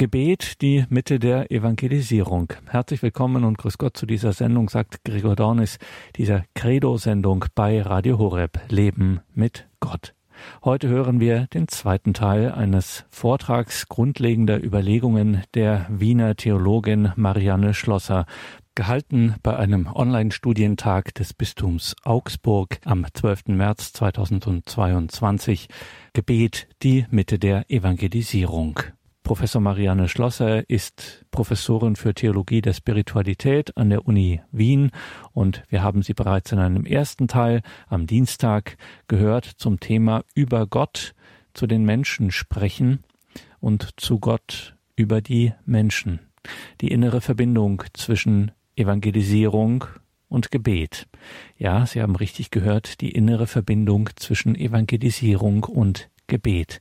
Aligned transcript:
Gebet, 0.00 0.62
die 0.62 0.86
Mitte 0.88 1.18
der 1.18 1.52
Evangelisierung. 1.52 2.54
Herzlich 2.70 3.02
willkommen 3.02 3.44
und 3.44 3.58
grüß 3.58 3.76
Gott 3.76 3.98
zu 3.98 4.06
dieser 4.06 4.32
Sendung, 4.32 4.70
sagt 4.70 5.04
Gregor 5.04 5.36
Dornis, 5.36 5.76
dieser 6.16 6.44
Credo-Sendung 6.54 7.44
bei 7.54 7.82
Radio 7.82 8.18
Horeb, 8.18 8.60
Leben 8.70 9.20
mit 9.34 9.68
Gott. 9.78 10.14
Heute 10.64 10.88
hören 10.88 11.20
wir 11.20 11.48
den 11.48 11.68
zweiten 11.68 12.14
Teil 12.14 12.50
eines 12.50 13.04
Vortrags 13.10 13.90
grundlegender 13.90 14.64
Überlegungen 14.64 15.42
der 15.52 15.84
Wiener 15.90 16.34
Theologin 16.34 17.12
Marianne 17.16 17.74
Schlosser, 17.74 18.24
gehalten 18.74 19.34
bei 19.42 19.54
einem 19.58 19.86
Online-Studientag 19.86 21.12
des 21.12 21.34
Bistums 21.34 21.94
Augsburg 22.04 22.78
am 22.86 23.04
12. 23.12 23.48
März 23.48 23.92
2022. 23.92 25.68
Gebet, 26.14 26.68
die 26.82 27.04
Mitte 27.10 27.38
der 27.38 27.70
Evangelisierung. 27.70 28.80
Professor 29.30 29.60
Marianne 29.60 30.08
Schlosser 30.08 30.68
ist 30.68 31.24
Professorin 31.30 31.94
für 31.94 32.14
Theologie 32.14 32.62
der 32.62 32.72
Spiritualität 32.72 33.76
an 33.76 33.88
der 33.88 34.04
Uni 34.04 34.40
Wien 34.50 34.90
und 35.32 35.62
wir 35.68 35.84
haben 35.84 36.02
sie 36.02 36.14
bereits 36.14 36.50
in 36.50 36.58
einem 36.58 36.84
ersten 36.84 37.28
Teil 37.28 37.62
am 37.86 38.08
Dienstag 38.08 38.76
gehört 39.06 39.44
zum 39.44 39.78
Thema 39.78 40.24
über 40.34 40.66
Gott 40.66 41.14
zu 41.54 41.68
den 41.68 41.84
Menschen 41.84 42.32
sprechen 42.32 43.04
und 43.60 43.90
zu 44.00 44.18
Gott 44.18 44.74
über 44.96 45.20
die 45.20 45.52
Menschen. 45.64 46.18
Die 46.80 46.88
innere 46.88 47.20
Verbindung 47.20 47.84
zwischen 47.94 48.50
Evangelisierung 48.74 49.84
und 50.28 50.50
Gebet. 50.50 51.06
Ja, 51.56 51.86
Sie 51.86 52.02
haben 52.02 52.16
richtig 52.16 52.50
gehört, 52.50 53.00
die 53.00 53.12
innere 53.12 53.46
Verbindung 53.46 54.10
zwischen 54.16 54.56
Evangelisierung 54.56 55.62
und 55.62 56.10
Gebet. 56.26 56.80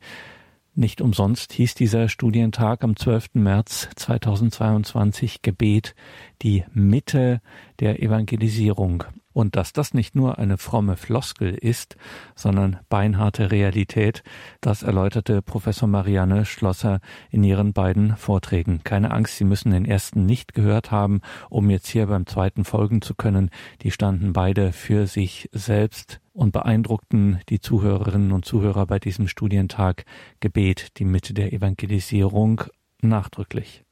Nicht 0.76 1.02
umsonst 1.02 1.52
hieß 1.54 1.76
dieser 1.76 2.09
Studientag 2.09 2.84
am 2.84 2.96
12. 2.96 3.32
März 3.34 3.90
2022 3.96 5.42
Gebet 5.42 5.95
die 6.42 6.64
Mitte 6.73 7.42
der 7.80 8.02
Evangelisierung. 8.02 9.03
Und 9.40 9.56
dass 9.56 9.72
das 9.72 9.94
nicht 9.94 10.16
nur 10.16 10.38
eine 10.38 10.58
fromme 10.58 10.98
Floskel 10.98 11.56
ist, 11.56 11.95
sondern 12.36 12.80
beinharte 12.90 13.52
Realität, 13.52 14.22
das 14.59 14.84
erläuterte 14.84 15.42
Professor 15.42 15.88
Marianne 15.88 16.44
Schlosser 16.44 17.00
in 17.31 17.46
ihren 17.46 17.72
beiden 17.72 18.18
Vorträgen. 18.18 18.81
Keine 18.84 19.12
Angst, 19.12 19.38
Sie 19.38 19.46
müssen 19.46 19.72
den 19.72 19.86
ersten 19.86 20.26
nicht 20.26 20.54
gehört 20.54 20.92
haben, 20.92 21.22
um 21.50 21.70
jetzt 21.70 21.88
hier 21.88 22.08
beim 22.08 22.28
zweiten 22.28 22.66
folgen 22.66 23.02
zu 23.02 23.16
können. 23.16 23.50
Die 23.81 23.92
standen 23.92 24.34
beide 24.34 24.73
für 24.73 25.08
sich 25.08 25.48
selbst 25.53 26.20
und 26.34 26.52
beeindruckten 26.52 27.40
die 27.48 27.62
Zuhörerinnen 27.62 28.34
und 28.34 28.44
Zuhörer 28.44 28.88
bei 28.88 29.00
diesem 29.00 29.30
Studientag 29.30 30.03
Gebet, 30.42 30.98
die 30.98 31.06
Mitte 31.06 31.34
der 31.34 31.53
Evangelisierung, 31.53 32.64
nachdrücklich. 33.02 33.86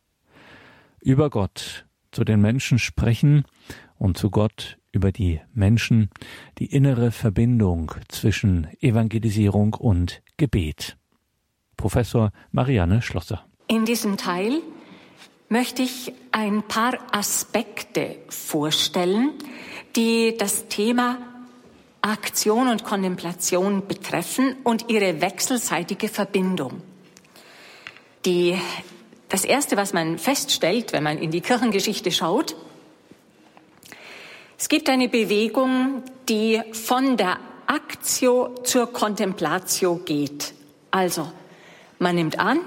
Über 1.00 1.30
Gott 1.30 1.86
zu 2.12 2.26
den 2.26 2.42
Menschen 2.42 2.80
sprechen 2.80 3.46
und 3.96 4.18
zu 4.18 4.30
Gott 4.30 4.78
über 4.98 5.12
die 5.12 5.40
Menschen, 5.54 6.10
die 6.58 6.66
innere 6.66 7.12
Verbindung 7.12 7.92
zwischen 8.08 8.68
Evangelisierung 8.82 9.76
und 9.76 10.24
Gebet. 10.38 10.98
Professor 11.78 12.32
Marianne 12.52 13.04
Schlosser. 13.04 13.46
In 13.68 13.86
diesem 13.86 14.18
Teil 14.18 14.62
möchte 15.50 15.84
ich 15.84 16.14
ein 16.32 16.64
paar 16.64 16.98
Aspekte 17.12 18.16
vorstellen, 18.30 19.34
die 19.96 20.36
das 20.36 20.68
Thema 20.68 21.20
Aktion 22.02 22.68
und 22.68 22.84
Kontemplation 22.84 23.86
betreffen 23.88 24.56
und 24.64 24.90
ihre 24.90 25.22
wechselseitige 25.22 26.08
Verbindung. 26.08 26.82
Die, 28.26 28.58
das 29.30 29.46
Erste, 29.46 29.78
was 29.78 29.94
man 29.94 30.18
feststellt, 30.18 30.92
wenn 30.92 31.04
man 31.04 31.20
in 31.20 31.30
die 31.30 31.42
Kirchengeschichte 31.42 32.12
schaut, 32.12 32.56
es 34.58 34.70
gibt 34.70 34.90
eine 34.90 35.08
Bewegung, 35.08 36.04
die 36.28 36.62
von 36.74 37.16
der 37.16 37.38
Aktio 37.68 38.56
zur 38.64 38.92
Contemplatio 38.92 39.98
geht. 39.98 40.54
Also, 40.90 41.32
man 42.00 42.16
nimmt 42.16 42.40
an, 42.40 42.60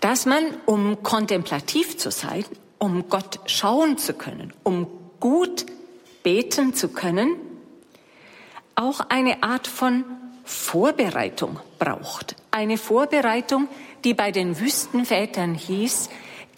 dass 0.00 0.26
man, 0.26 0.42
um 0.66 1.02
kontemplativ 1.02 1.98
zu 1.98 2.10
sein, 2.10 2.44
um 2.78 3.08
Gott 3.08 3.40
schauen 3.46 3.96
zu 3.98 4.14
können, 4.14 4.52
um 4.64 4.86
gut 5.20 5.66
beten 6.22 6.74
zu 6.74 6.88
können, 6.88 7.36
auch 8.74 9.00
eine 9.08 9.42
Art 9.42 9.66
von 9.66 10.04
Vorbereitung 10.44 11.60
braucht. 11.78 12.34
Eine 12.50 12.76
Vorbereitung, 12.76 13.68
die 14.02 14.14
bei 14.14 14.32
den 14.32 14.58
Wüstenvätern 14.58 15.54
hieß, 15.54 16.08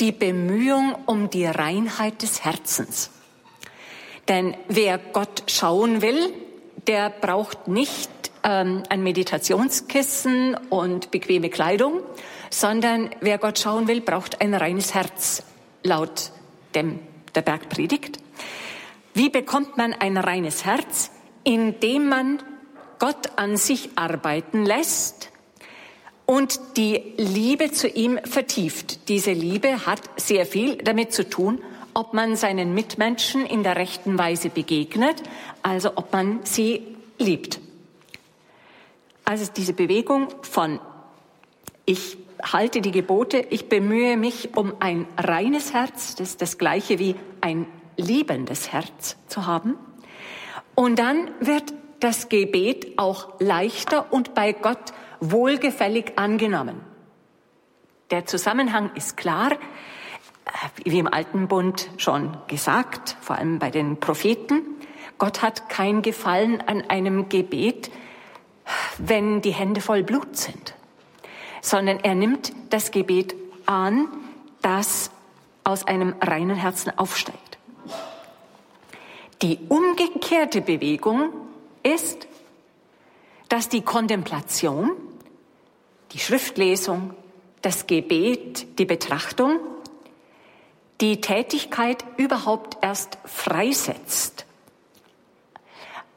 die 0.00 0.12
Bemühung 0.12 0.94
um 1.06 1.28
die 1.28 1.44
Reinheit 1.44 2.22
des 2.22 2.44
Herzens. 2.44 3.10
Denn 4.28 4.56
wer 4.68 4.98
Gott 4.98 5.44
schauen 5.46 6.02
will, 6.02 6.32
der 6.86 7.10
braucht 7.10 7.68
nicht 7.68 8.10
ähm, 8.44 8.82
ein 8.88 9.02
Meditationskissen 9.02 10.56
und 10.70 11.10
bequeme 11.10 11.50
Kleidung, 11.50 12.00
sondern 12.50 13.10
wer 13.20 13.38
Gott 13.38 13.58
schauen 13.58 13.88
will, 13.88 14.00
braucht 14.00 14.40
ein 14.40 14.54
reines 14.54 14.94
Herz, 14.94 15.42
laut 15.82 16.30
dem, 16.74 17.00
der 17.34 17.42
Bergpredigt. 17.42 18.18
Wie 19.14 19.28
bekommt 19.28 19.76
man 19.76 19.92
ein 19.92 20.16
reines 20.16 20.64
Herz? 20.64 21.10
indem 21.44 22.08
man 22.08 22.42
Gott 22.98 23.36
an 23.36 23.56
sich 23.56 23.90
arbeiten 23.96 24.64
lässt 24.64 25.30
und 26.26 26.60
die 26.76 27.14
Liebe 27.16 27.72
zu 27.72 27.88
ihm 27.88 28.18
vertieft. 28.24 29.08
Diese 29.08 29.32
Liebe 29.32 29.86
hat 29.86 30.00
sehr 30.16 30.46
viel 30.46 30.76
damit 30.76 31.12
zu 31.12 31.28
tun, 31.28 31.60
ob 31.94 32.14
man 32.14 32.36
seinen 32.36 32.74
Mitmenschen 32.74 33.46
in 33.46 33.62
der 33.62 33.76
rechten 33.76 34.18
Weise 34.18 34.50
begegnet, 34.50 35.22
also 35.62 35.92
ob 35.96 36.12
man 36.12 36.40
sie 36.44 36.96
liebt. 37.18 37.60
Also 39.24 39.50
diese 39.54 39.72
Bewegung 39.72 40.28
von 40.42 40.80
ich 41.84 42.16
halte 42.42 42.80
die 42.80 42.90
Gebote, 42.90 43.38
ich 43.50 43.68
bemühe 43.68 44.16
mich 44.16 44.56
um 44.56 44.74
ein 44.80 45.06
reines 45.16 45.72
Herz, 45.72 46.16
das 46.16 46.30
ist 46.30 46.42
das 46.42 46.58
gleiche 46.58 46.98
wie 46.98 47.14
ein 47.40 47.66
liebendes 47.96 48.72
Herz 48.72 49.16
zu 49.28 49.46
haben. 49.46 49.76
Und 50.74 50.98
dann 50.98 51.30
wird 51.40 51.72
das 52.00 52.28
Gebet 52.28 52.98
auch 52.98 53.34
leichter 53.38 54.12
und 54.12 54.34
bei 54.34 54.52
Gott 54.52 54.92
wohlgefällig 55.20 56.12
angenommen. 56.16 56.80
Der 58.10 58.26
Zusammenhang 58.26 58.90
ist 58.94 59.16
klar, 59.16 59.52
wie 60.84 60.98
im 60.98 61.12
Alten 61.12 61.48
Bund 61.48 61.88
schon 61.96 62.36
gesagt, 62.48 63.16
vor 63.20 63.36
allem 63.36 63.58
bei 63.58 63.70
den 63.70 63.98
Propheten. 63.98 64.62
Gott 65.18 65.42
hat 65.42 65.68
kein 65.68 66.02
Gefallen 66.02 66.60
an 66.60 66.82
einem 66.88 67.28
Gebet, 67.28 67.90
wenn 68.98 69.40
die 69.40 69.52
Hände 69.52 69.80
voll 69.80 70.02
Blut 70.02 70.36
sind, 70.36 70.74
sondern 71.60 72.00
er 72.00 72.14
nimmt 72.14 72.52
das 72.70 72.90
Gebet 72.90 73.34
an, 73.66 74.08
das 74.62 75.10
aus 75.64 75.86
einem 75.86 76.14
reinen 76.20 76.56
Herzen 76.56 76.96
aufsteigt. 76.96 77.58
Die 79.42 79.58
umgekehrte 79.68 80.60
Bewegung 80.60 81.32
ist, 81.82 82.28
dass 83.48 83.68
die 83.68 83.82
Kontemplation, 83.82 84.92
die 86.12 86.18
Schriftlesung, 86.18 87.14
das 87.60 87.86
Gebet, 87.86 88.78
die 88.78 88.84
Betrachtung, 88.84 89.60
die 91.00 91.20
Tätigkeit 91.20 92.04
überhaupt 92.16 92.78
erst 92.82 93.18
freisetzt. 93.24 94.46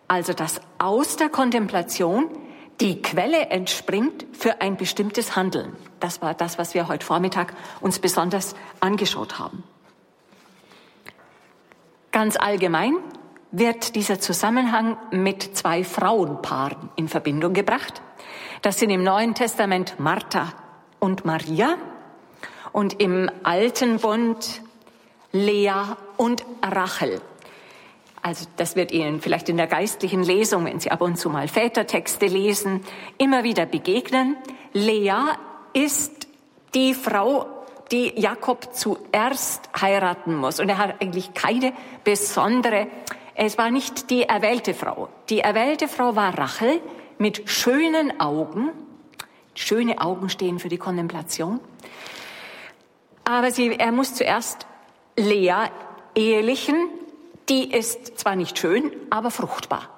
Also 0.08 0.34
dass 0.34 0.62
aus 0.78 1.18
der 1.18 1.30
Kontemplation 1.30 2.30
die 2.81 3.02
Quelle 3.02 3.47
entspringt 3.47 4.25
für 4.34 4.62
ein 4.62 4.78
bestimmtes 4.78 5.36
Handeln. 5.36 5.75
Das 6.00 6.22
war 6.22 6.34
das, 6.34 6.58
was 6.58 6.74
wir 6.74 6.88
heute 6.88 7.06
Vormittag 7.06 7.53
uns 7.81 8.00
besonders 8.00 8.56
angeschaut 8.81 9.39
haben. 9.39 9.63
Ganz 12.12 12.38
allgemein 12.38 12.95
wird 13.51 13.95
dieser 13.95 14.19
Zusammenhang 14.19 14.98
mit 15.12 15.56
zwei 15.57 15.83
Frauenpaaren 15.83 16.89
in 16.95 17.07
Verbindung 17.07 17.54
gebracht. 17.54 18.01
Das 18.62 18.80
sind 18.80 18.89
im 18.89 19.04
Neuen 19.04 19.36
Testament 19.36 20.00
Martha 20.00 20.54
und 21.00 21.24
Maria 21.24 21.75
und 22.74 23.01
im 23.01 23.30
Alten 23.44 24.00
Bund 24.00 24.62
Lea 25.35 25.97
und 26.15 26.45
Rachel. 26.63 27.21
Also 28.21 28.45
das 28.55 28.77
wird 28.77 28.91
Ihnen 28.91 29.19
vielleicht 29.19 29.49
in 29.49 29.57
der 29.57 29.67
geistlichen 29.67 30.23
Lesung, 30.23 30.65
wenn 30.65 30.79
Sie 30.79 30.89
ab 30.89 31.01
und 31.01 31.17
zu 31.17 31.29
mal 31.29 31.49
Vätertexte 31.49 32.25
lesen, 32.25 32.81
immer 33.17 33.43
wieder 33.43 33.65
begegnen. 33.65 34.37
Lea 34.71 35.13
ist 35.73 36.27
die 36.73 36.93
Frau, 36.93 37.47
die 37.91 38.13
Jakob 38.19 38.73
zuerst 38.73 39.69
heiraten 39.79 40.35
muss. 40.35 40.61
Und 40.61 40.69
er 40.69 40.77
hat 40.77 41.01
eigentlich 41.01 41.33
keine 41.33 41.73
besondere, 42.05 42.87
es 43.35 43.57
war 43.57 43.69
nicht 43.71 44.09
die 44.09 44.23
erwählte 44.23 44.73
Frau. 44.73 45.09
Die 45.29 45.41
erwählte 45.41 45.89
Frau 45.89 46.15
war 46.15 46.37
Rachel 46.37 46.79
mit 47.17 47.49
schönen 47.49 48.21
Augen. 48.21 48.69
Schöne 49.53 49.99
Augen 49.99 50.29
stehen 50.29 50.59
für 50.59 50.69
die 50.69 50.77
Kontemplation. 50.77 51.59
Aber 53.25 53.51
sie, 53.51 53.77
er 53.77 53.91
muss 53.91 54.13
zuerst 54.13 54.65
Lea 55.17 55.69
ehelichen. 56.15 56.89
Die 57.50 57.71
ist 57.71 58.17
zwar 58.17 58.35
nicht 58.35 58.57
schön, 58.57 58.91
aber 59.09 59.31
fruchtbar. 59.31 59.89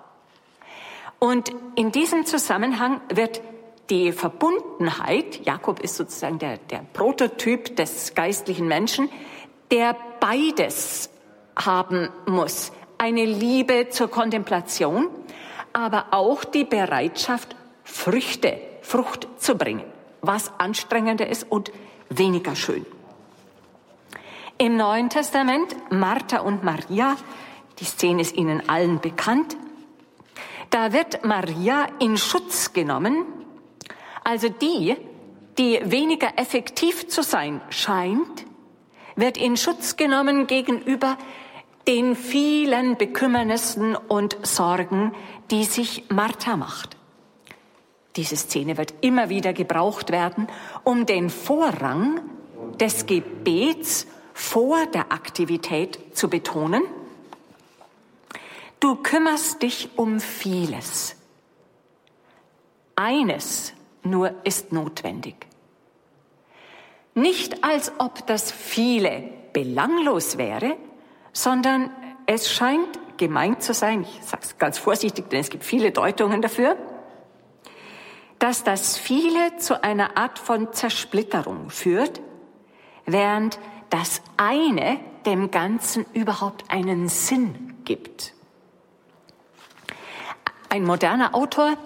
Und 1.19 1.51
in 1.75 1.91
diesem 1.91 2.25
Zusammenhang 2.25 3.01
wird 3.13 3.41
die 3.89 4.11
Verbundenheit, 4.11 5.45
Jakob 5.45 5.79
ist 5.79 5.95
sozusagen 5.95 6.39
der, 6.39 6.57
der 6.57 6.85
Prototyp 6.93 7.75
des 7.75 8.13
geistlichen 8.13 8.67
Menschen, 8.67 9.09
der 9.71 9.95
beides 10.19 11.09
haben 11.55 12.09
muss. 12.25 12.71
Eine 12.97 13.25
Liebe 13.25 13.87
zur 13.89 14.09
Kontemplation, 14.09 15.07
aber 15.71 16.07
auch 16.11 16.43
die 16.43 16.65
Bereitschaft, 16.65 17.55
Früchte, 17.83 18.59
Frucht 18.81 19.27
zu 19.37 19.55
bringen, 19.55 19.85
was 20.21 20.51
anstrengender 20.57 21.27
ist 21.27 21.49
und 21.49 21.71
weniger 22.09 22.55
schön. 22.55 22.85
Im 24.59 24.75
Neuen 24.75 25.09
Testament, 25.09 25.75
Martha 25.92 26.39
und 26.39 26.63
Maria, 26.63 27.15
die 27.77 27.86
Szene 27.86 28.21
ist 28.21 28.36
Ihnen 28.36 28.68
allen 28.68 29.00
bekannt, 29.00 29.56
da 30.71 30.94
wird 30.94 31.24
Maria 31.24 31.86
in 32.00 32.18
Schutz 32.18 32.74
genommen, 32.74 33.24
also 34.24 34.50
die, 34.50 34.95
die 35.59 35.80
weniger 35.83 36.39
effektiv 36.39 37.07
zu 37.07 37.21
sein 37.21 37.62
scheint, 37.69 38.45
wird 39.15 39.38
in 39.38 39.57
Schutz 39.57 39.95
genommen 39.95 40.48
gegenüber 40.48 41.19
den 41.88 42.15
vielen 42.15 42.98
Bekümmernissen 42.98 43.95
und 43.95 44.38
Sorgen, 44.42 45.13
die 45.51 45.65
sich 45.65 46.06
Martha 46.09 46.57
macht. 46.57 46.98
Diese 48.15 48.36
Szene 48.36 48.77
wird 48.80 48.95
immer 49.01 49.30
wieder 49.30 49.54
gebraucht 49.54 50.12
werden, 50.12 50.48
um 50.83 51.06
den 51.06 51.30
Vorrang 51.30 52.21
des 52.80 53.06
Gebets 53.06 54.07
vor 54.37 54.85
der 54.85 55.11
Aktivität 55.11 56.15
zu 56.15 56.29
betonen. 56.29 56.83
Du 58.79 58.93
kümmerst 58.95 59.63
dich 59.63 59.89
um 59.95 60.19
vieles. 60.19 61.15
Eines 62.95 63.73
nur 64.03 64.35
ist 64.43 64.71
notwendig. 64.71 65.35
Nicht 67.15 67.63
als 67.63 67.91
ob 67.97 68.27
das 68.27 68.51
viele 68.51 69.23
belanglos 69.53 70.37
wäre, 70.37 70.77
sondern 71.33 71.89
es 72.27 72.51
scheint 72.51 73.17
gemeint 73.17 73.63
zu 73.63 73.73
sein, 73.73 74.03
ich 74.03 74.23
sage 74.23 74.43
es 74.43 74.59
ganz 74.59 74.77
vorsichtig, 74.77 75.31
denn 75.31 75.39
es 75.39 75.49
gibt 75.49 75.63
viele 75.63 75.91
Deutungen 75.91 76.43
dafür, 76.43 76.77
dass 78.37 78.63
das 78.63 78.99
viele 78.99 79.57
zu 79.57 79.83
einer 79.83 80.15
Art 80.15 80.37
von 80.37 80.71
Zersplitterung 80.73 81.71
führt, 81.71 82.21
während 83.07 83.57
das 83.89 84.21
eine 84.37 84.99
dem 85.25 85.51
Ganzen 85.51 86.05
überhaupt 86.13 86.65
einen 86.69 87.09
Sinn 87.09 87.75
gibt. 87.85 88.33
Ein 90.69 90.83
moderner 90.83 91.33
Autor, 91.33 91.77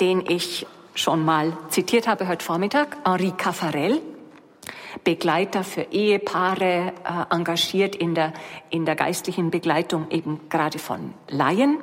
den 0.00 0.24
ich 0.28 0.66
schon 0.94 1.24
mal 1.24 1.56
zitiert 1.68 2.06
habe 2.06 2.28
heute 2.28 2.44
Vormittag, 2.44 2.96
Henri 3.04 3.32
Caffarel, 3.32 4.00
Begleiter 5.04 5.62
für 5.62 5.82
Ehepaare, 5.82 6.92
äh, 7.04 7.34
engagiert 7.34 7.94
in 7.94 8.14
der, 8.14 8.32
in 8.70 8.86
der 8.86 8.96
geistlichen 8.96 9.50
Begleitung 9.50 10.10
eben 10.10 10.48
gerade 10.48 10.78
von 10.78 11.14
Laien, 11.28 11.78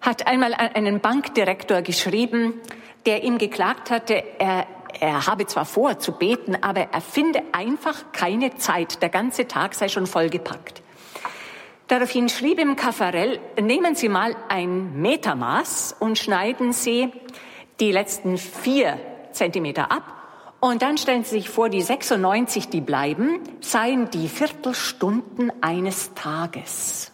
hat 0.00 0.26
einmal 0.26 0.54
einen 0.54 1.00
Bankdirektor 1.00 1.82
geschrieben, 1.82 2.54
der 3.06 3.24
ihm 3.24 3.38
geklagt 3.38 3.90
hatte, 3.90 4.22
er, 4.38 4.66
er 5.00 5.26
habe 5.26 5.46
zwar 5.46 5.64
vor 5.64 5.98
zu 5.98 6.12
beten, 6.12 6.56
aber 6.62 6.92
er 6.92 7.00
finde 7.00 7.42
einfach 7.52 8.12
keine 8.12 8.56
Zeit. 8.56 9.02
Der 9.02 9.08
ganze 9.08 9.48
Tag 9.48 9.74
sei 9.74 9.88
schon 9.88 10.06
vollgepackt. 10.06 10.82
Daraufhin 11.88 12.28
schrieb 12.28 12.58
ihm 12.58 12.74
Caffarel, 12.74 13.38
nehmen 13.60 13.94
Sie 13.94 14.08
mal 14.08 14.34
ein 14.48 15.00
Metermaß 15.00 15.96
und 16.00 16.18
schneiden 16.18 16.72
Sie 16.72 17.12
die 17.78 17.92
letzten 17.92 18.38
vier 18.38 18.98
Zentimeter 19.32 19.92
ab 19.92 20.16
und 20.60 20.82
dann 20.82 20.98
stellen 20.98 21.22
Sie 21.22 21.36
sich 21.36 21.48
vor, 21.48 21.68
die 21.68 21.82
96, 21.82 22.68
die 22.68 22.80
bleiben, 22.80 23.40
seien 23.60 24.10
die 24.10 24.28
Viertelstunden 24.28 25.52
eines 25.62 26.14
Tages. 26.14 27.12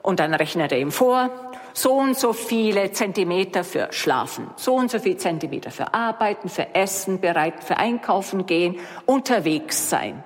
Und 0.00 0.18
dann 0.18 0.32
rechnet 0.32 0.72
er 0.72 0.78
ihm 0.78 0.92
vor, 0.92 1.51
so 1.72 1.94
und 1.94 2.18
so 2.18 2.32
viele 2.32 2.92
Zentimeter 2.92 3.64
für 3.64 3.92
Schlafen, 3.92 4.50
so 4.56 4.74
und 4.74 4.90
so 4.90 4.98
viele 4.98 5.16
Zentimeter 5.16 5.70
für 5.70 5.94
Arbeiten, 5.94 6.48
für 6.48 6.74
Essen, 6.74 7.20
bereit 7.20 7.64
für 7.64 7.76
Einkaufen 7.76 8.46
gehen, 8.46 8.78
unterwegs 9.06 9.88
sein. 9.88 10.22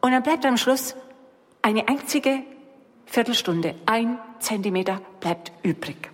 Und 0.00 0.12
dann 0.12 0.22
bleibt 0.22 0.44
am 0.46 0.56
Schluss 0.56 0.96
eine 1.62 1.88
einzige 1.88 2.42
Viertelstunde, 3.06 3.74
ein 3.86 4.18
Zentimeter 4.38 5.00
bleibt 5.20 5.52
übrig. 5.62 6.10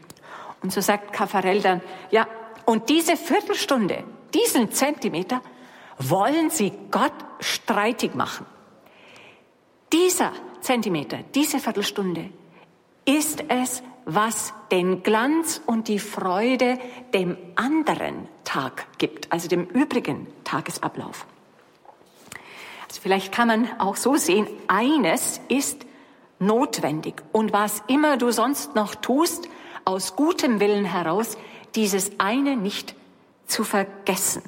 Und 0.63 0.73
so 0.73 0.81
sagt 0.81 1.13
Caffarel 1.13 1.61
dann, 1.61 1.81
ja, 2.11 2.27
und 2.65 2.89
diese 2.89 3.17
Viertelstunde, 3.17 4.03
diesen 4.35 4.73
Zentimeter, 4.73 5.41
wollen 5.99 6.51
Sie 6.51 6.73
Gott 6.91 7.13
streitig 7.41 8.15
machen. 8.15 8.47
Dieser 9.93 10.33
Zentimeter, 10.61 11.19
diese 11.35 11.61
Viertelstunde 11.61 12.31
ist 13.07 13.45
es, 13.49 13.83
was 14.05 14.53
den 14.71 15.03
Glanz 15.03 15.61
und 15.65 15.89
die 15.89 15.99
Freude 15.99 16.79
dem 17.15 17.37
anderen 17.57 18.29
Tag 18.45 18.87
gibt, 18.99 19.33
also 19.33 19.49
dem 19.49 19.65
übrigen 19.65 20.27
Tagesablauf. 20.45 21.27
Also 22.89 23.01
vielleicht 23.01 23.33
kann 23.33 23.49
man 23.49 23.81
auch 23.81 23.97
so 23.97 24.17
sehen, 24.17 24.47
eines 24.69 25.41
ist 25.49 25.87
notwendig 26.39 27.23
und 27.33 27.53
was 27.53 27.83
immer 27.89 28.17
du 28.17 28.31
sonst 28.31 28.75
noch 28.75 28.95
tust, 28.95 29.49
aus 29.85 30.17
gutem 30.17 30.61
Willen 30.61 30.85
heraus, 30.85 31.37
dieses 31.75 32.13
eine 32.19 32.57
nicht 32.57 32.95
zu 33.47 33.65
vergessen. 33.65 34.43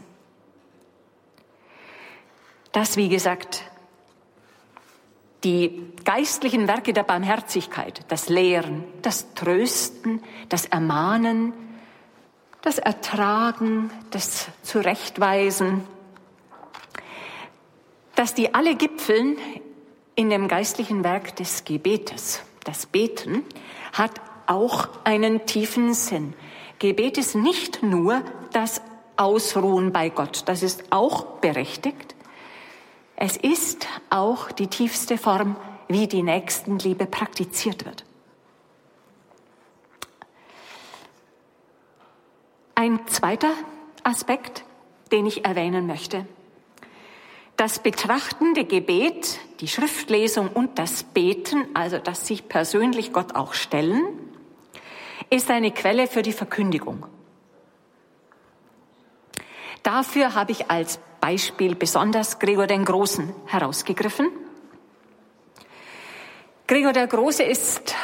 Das, 2.73 2.97
wie 2.97 3.09
gesagt, 3.09 3.65
die 5.44 5.93
geistlichen 6.05 6.67
Werke 6.67 6.93
der 6.93 7.05
Barmherzigkeit, 7.05 8.05
das 8.08 8.29
Lehren, 8.29 8.85
das 9.02 9.35
Trösten, 9.35 10.23
das 10.49 10.67
Ermahnen, 10.67 11.52
das 12.62 12.79
Ertragen, 12.79 13.90
das 14.11 14.49
Zurechtweisen, 14.62 15.85
dass 18.16 18.35
die 18.35 18.52
alle 18.52 18.75
gipfeln 18.75 19.37
in 20.16 20.30
dem 20.30 20.49
geistlichen 20.49 21.04
Werk 21.04 21.37
des 21.37 21.64
Gebetes. 21.64 22.42
Das 22.64 22.87
Beten 22.87 23.45
hat 23.92 24.21
auch 24.47 24.88
einen 25.04 25.47
tiefen 25.47 25.95
Sinn. 25.95 26.35
Gebet 26.80 27.18
ist 27.18 27.37
nicht 27.37 27.83
nur 27.83 28.23
das 28.52 28.80
Ausruhen 29.16 29.92
bei 29.92 30.09
Gott, 30.11 30.42
das 30.47 30.62
ist 30.62 30.85
auch 30.90 31.25
berechtigt, 31.40 32.08
es 33.21 33.37
ist 33.37 33.89
auch 34.11 34.53
die 34.53 34.69
tiefste 34.69 35.19
Form, 35.19 35.57
wie 35.89 36.07
die 36.07 36.23
Nächstenliebe 36.23 37.05
praktiziert 37.07 37.85
wird. 37.85 38.05
Ein 42.77 43.01
zweiter 43.09 43.51
Aspekt, 44.05 44.63
den 45.11 45.27
ich 45.27 45.45
erwähnen 45.45 45.89
möchte. 45.89 46.29
Das 47.57 47.81
betrachtende 47.81 48.65
Gebet, 48.65 49.41
die 49.59 49.67
Schriftlesung 49.67 50.49
und 50.51 50.79
das 50.79 51.03
Beten, 51.03 51.67
also 51.75 51.99
das 51.99 52.25
sich 52.25 52.49
persönlich 52.49 53.13
Gott 53.13 53.35
auch 53.35 53.55
stellen, 53.55 54.05
ist 55.29 55.51
eine 55.51 55.73
Quelle 55.73 56.07
für 56.07 56.23
die 56.23 56.33
Verkündigung. 56.33 57.05
Dafür 59.82 60.35
habe 60.35 60.52
ich 60.52 60.70
als 60.70 60.99
Beispiel 61.20 61.75
besonders 61.75 62.38
Gregor 62.38 62.66
den 62.66 62.85
Großen 62.85 63.32
herausgegriffen. 63.47 64.28
Gregor 66.66 66.92
der 66.92 67.06
Große 67.06 67.42
ist 67.42 67.94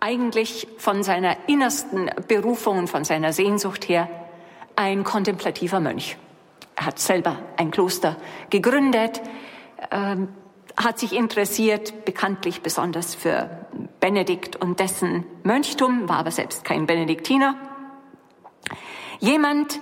eigentlich 0.00 0.66
von 0.78 1.02
seiner 1.02 1.36
innersten 1.48 2.10
Berufung 2.28 2.78
und 2.78 2.90
von 2.90 3.04
seiner 3.04 3.32
Sehnsucht 3.32 3.88
her 3.88 4.08
ein 4.76 5.04
kontemplativer 5.04 5.80
Mönch. 5.80 6.16
Er 6.74 6.86
hat 6.86 6.98
selber 6.98 7.38
ein 7.56 7.70
Kloster 7.70 8.16
gegründet, 8.50 9.22
ähm, 9.90 10.28
hat 10.76 10.98
sich 10.98 11.12
interessiert, 11.12 12.04
bekanntlich 12.04 12.62
besonders 12.62 13.14
für 13.14 13.48
Benedikt 14.00 14.56
und 14.56 14.80
dessen 14.80 15.24
Mönchtum, 15.42 16.08
war 16.08 16.16
aber 16.16 16.30
selbst 16.30 16.64
kein 16.64 16.86
Benediktiner. 16.86 17.54
Jemand, 19.20 19.80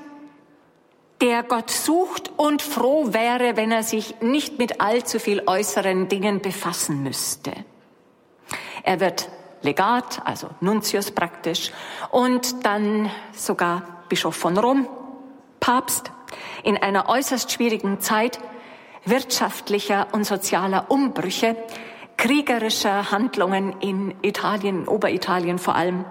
der 1.20 1.42
Gott 1.42 1.70
sucht 1.70 2.30
und 2.36 2.62
froh 2.62 3.12
wäre, 3.12 3.56
wenn 3.56 3.70
er 3.70 3.82
sich 3.82 4.20
nicht 4.20 4.58
mit 4.58 4.80
allzu 4.80 5.18
viel 5.18 5.42
äußeren 5.46 6.08
Dingen 6.08 6.40
befassen 6.40 7.02
müsste. 7.02 7.52
Er 8.82 9.00
wird 9.00 9.28
Legat, 9.62 10.22
also 10.24 10.48
Nuntius 10.60 11.10
praktisch, 11.10 11.70
und 12.10 12.64
dann 12.64 13.10
sogar 13.32 13.82
Bischof 14.08 14.34
von 14.34 14.56
Rom, 14.56 14.88
Papst, 15.60 16.10
in 16.62 16.78
einer 16.78 17.08
äußerst 17.08 17.52
schwierigen 17.52 18.00
Zeit 18.00 18.38
wirtschaftlicher 19.04 20.08
und 20.12 20.24
sozialer 20.24 20.86
Umbrüche, 20.88 21.56
kriegerischer 22.16 23.10
Handlungen 23.10 23.74
in 23.80 24.14
Italien, 24.22 24.88
Oberitalien 24.88 25.58
vor 25.58 25.74
allem, 25.74 26.04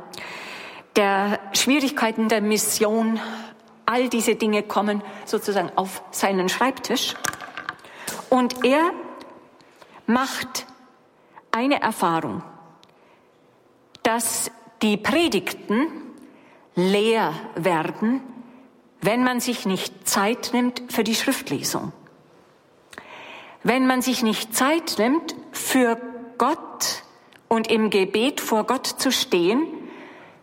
der 0.96 1.40
Schwierigkeiten 1.54 2.30
der 2.30 2.42
Mission, 2.42 3.20
all 3.90 4.08
diese 4.08 4.36
Dinge 4.36 4.62
kommen 4.62 5.02
sozusagen 5.26 5.72
auf 5.76 6.04
seinen 6.12 6.48
Schreibtisch. 6.48 7.16
Und 8.30 8.64
er 8.64 8.92
macht 10.06 10.68
eine 11.52 11.82
Erfahrung, 11.82 12.44
dass 14.04 14.52
die 14.84 14.96
Predigten 14.96 15.88
leer 16.76 17.34
werden, 17.56 18.22
wenn 19.02 19.24
man 19.24 19.40
sich 19.40 19.66
nicht 19.66 20.08
Zeit 20.08 20.52
nimmt 20.54 20.84
für 20.90 21.04
die 21.04 21.16
Schriftlesung. 21.16 21.92
Wenn 23.64 23.88
man 23.88 24.04
sich 24.04 24.22
nicht 24.22 24.56
Zeit 24.56 25.00
nimmt, 25.00 25.36
für 25.52 26.00
Gott 26.38 27.04
und 27.48 27.72
im 27.72 27.90
Gebet 27.90 28.40
vor 28.40 28.66
Gott 28.66 28.86
zu 28.86 29.12
stehen, 29.12 29.66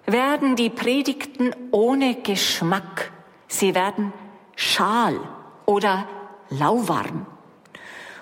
werden 0.05 0.57
die 0.57 0.69
Predigten 0.69 1.55
ohne 1.71 2.17
Geschmack. 2.17 3.12
Sie 3.49 3.75
werden 3.75 4.12
schal 4.57 5.19
oder 5.65 6.09
lauwarm. 6.50 7.26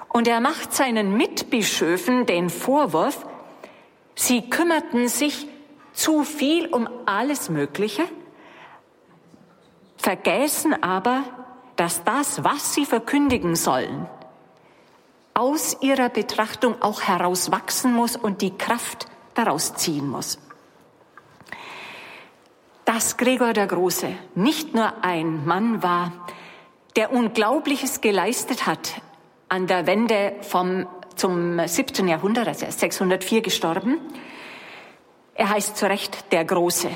Und 0.09 0.29
er 0.29 0.41
macht 0.41 0.73
seinen 0.73 1.17
Mitbischöfen 1.17 2.27
den 2.27 2.51
Vorwurf, 2.51 3.27
sie 4.15 4.49
kümmerten 4.49 5.09
sich 5.09 5.49
zu 5.93 6.25
viel 6.25 6.67
um 6.67 6.89
alles 7.07 7.49
Mögliche, 7.49 8.05
vergessen 9.97 10.83
aber, 10.83 11.25
dass 11.77 12.05
das, 12.05 12.45
was 12.45 12.75
sie 12.75 12.87
verkündigen 12.87 13.57
sollen, 13.57 14.07
aus 15.33 15.79
ihrer 15.81 16.09
Betrachtung 16.11 16.81
auch 16.81 17.03
herauswachsen 17.03 17.93
muss 17.93 18.15
und 18.15 18.41
die 18.41 18.57
Kraft 18.57 19.07
daraus 19.35 19.75
ziehen 19.75 20.09
muss. 20.09 20.39
Dass 22.85 23.17
Gregor 23.17 23.55
der 23.55 23.67
Große 23.67 24.09
nicht 24.35 24.75
nur 24.75 25.03
ein 25.03 25.47
Mann 25.47 25.83
war, 25.83 26.13
der 26.97 27.13
Unglaubliches 27.13 28.03
geleistet 28.03 28.67
hat 28.67 29.01
an 29.49 29.67
der 29.67 29.87
Wende 29.87 30.35
vom, 30.43 30.87
zum 31.17 31.67
17. 31.67 32.09
Jahrhundert, 32.09 32.47
also 32.47 32.65
er 32.65 32.69
ist 32.69 32.81
604 32.81 33.41
gestorben. 33.41 33.99
Er 35.35 35.49
heißt 35.49 35.77
zu 35.77 35.87
Recht 35.87 36.33
der 36.33 36.45
Große, 36.45 36.91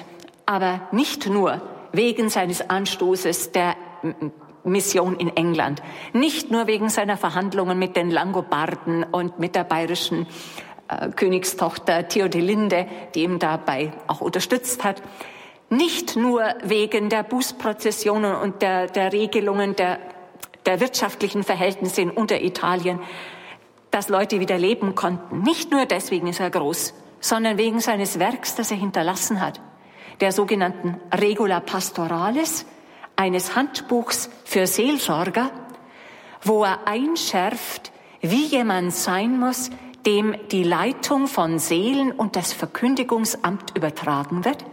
aber 0.44 0.88
nicht 0.92 1.26
nur 1.26 1.62
wegen 1.92 2.28
seines 2.28 2.68
Anstoßes 2.68 3.52
der 3.52 3.74
Mission 4.64 5.16
in 5.16 5.34
England, 5.36 5.82
nicht 6.12 6.50
nur 6.50 6.66
wegen 6.66 6.90
seiner 6.90 7.16
Verhandlungen 7.16 7.78
mit 7.78 7.96
den 7.96 8.10
Langobarden 8.10 9.04
und 9.04 9.38
mit 9.38 9.54
der 9.54 9.64
bayerischen 9.64 10.26
äh, 10.88 11.08
Königstochter 11.10 12.08
Theodelinde, 12.08 12.86
die 13.14 13.22
ihm 13.22 13.38
dabei 13.38 13.92
auch 14.06 14.20
unterstützt 14.20 14.84
hat, 14.84 15.02
nicht 15.70 16.16
nur 16.16 16.42
wegen 16.62 17.08
der 17.08 17.22
Bußprozessionen 17.22 18.34
und 18.36 18.62
der, 18.62 18.86
der 18.86 19.12
Regelungen 19.12 19.76
der, 19.76 19.98
der 20.66 20.80
wirtschaftlichen 20.80 21.42
Verhältnisse 21.44 22.00
in 22.00 22.10
Unteritalien, 22.10 23.00
dass 23.90 24.08
Leute 24.08 24.40
wieder 24.40 24.58
leben 24.58 24.94
konnten. 24.94 25.42
Nicht 25.42 25.70
nur 25.70 25.86
deswegen 25.86 26.26
ist 26.26 26.40
er 26.40 26.50
groß, 26.50 26.94
sondern 27.20 27.58
wegen 27.58 27.80
seines 27.80 28.18
Werks, 28.18 28.54
das 28.54 28.70
er 28.70 28.76
hinterlassen 28.76 29.40
hat, 29.40 29.60
der 30.20 30.32
sogenannten 30.32 31.00
Regula 31.12 31.60
Pastoralis, 31.60 32.66
eines 33.16 33.56
Handbuchs 33.56 34.30
für 34.44 34.66
Seelsorger, 34.66 35.50
wo 36.42 36.64
er 36.64 36.86
einschärft, 36.86 37.90
wie 38.20 38.46
jemand 38.46 38.94
sein 38.94 39.38
muss, 39.38 39.70
dem 40.06 40.36
die 40.52 40.62
Leitung 40.62 41.26
von 41.26 41.58
Seelen 41.58 42.12
und 42.12 42.36
das 42.36 42.52
Verkündigungsamt 42.52 43.76
übertragen 43.76 44.44
wird. 44.44 44.64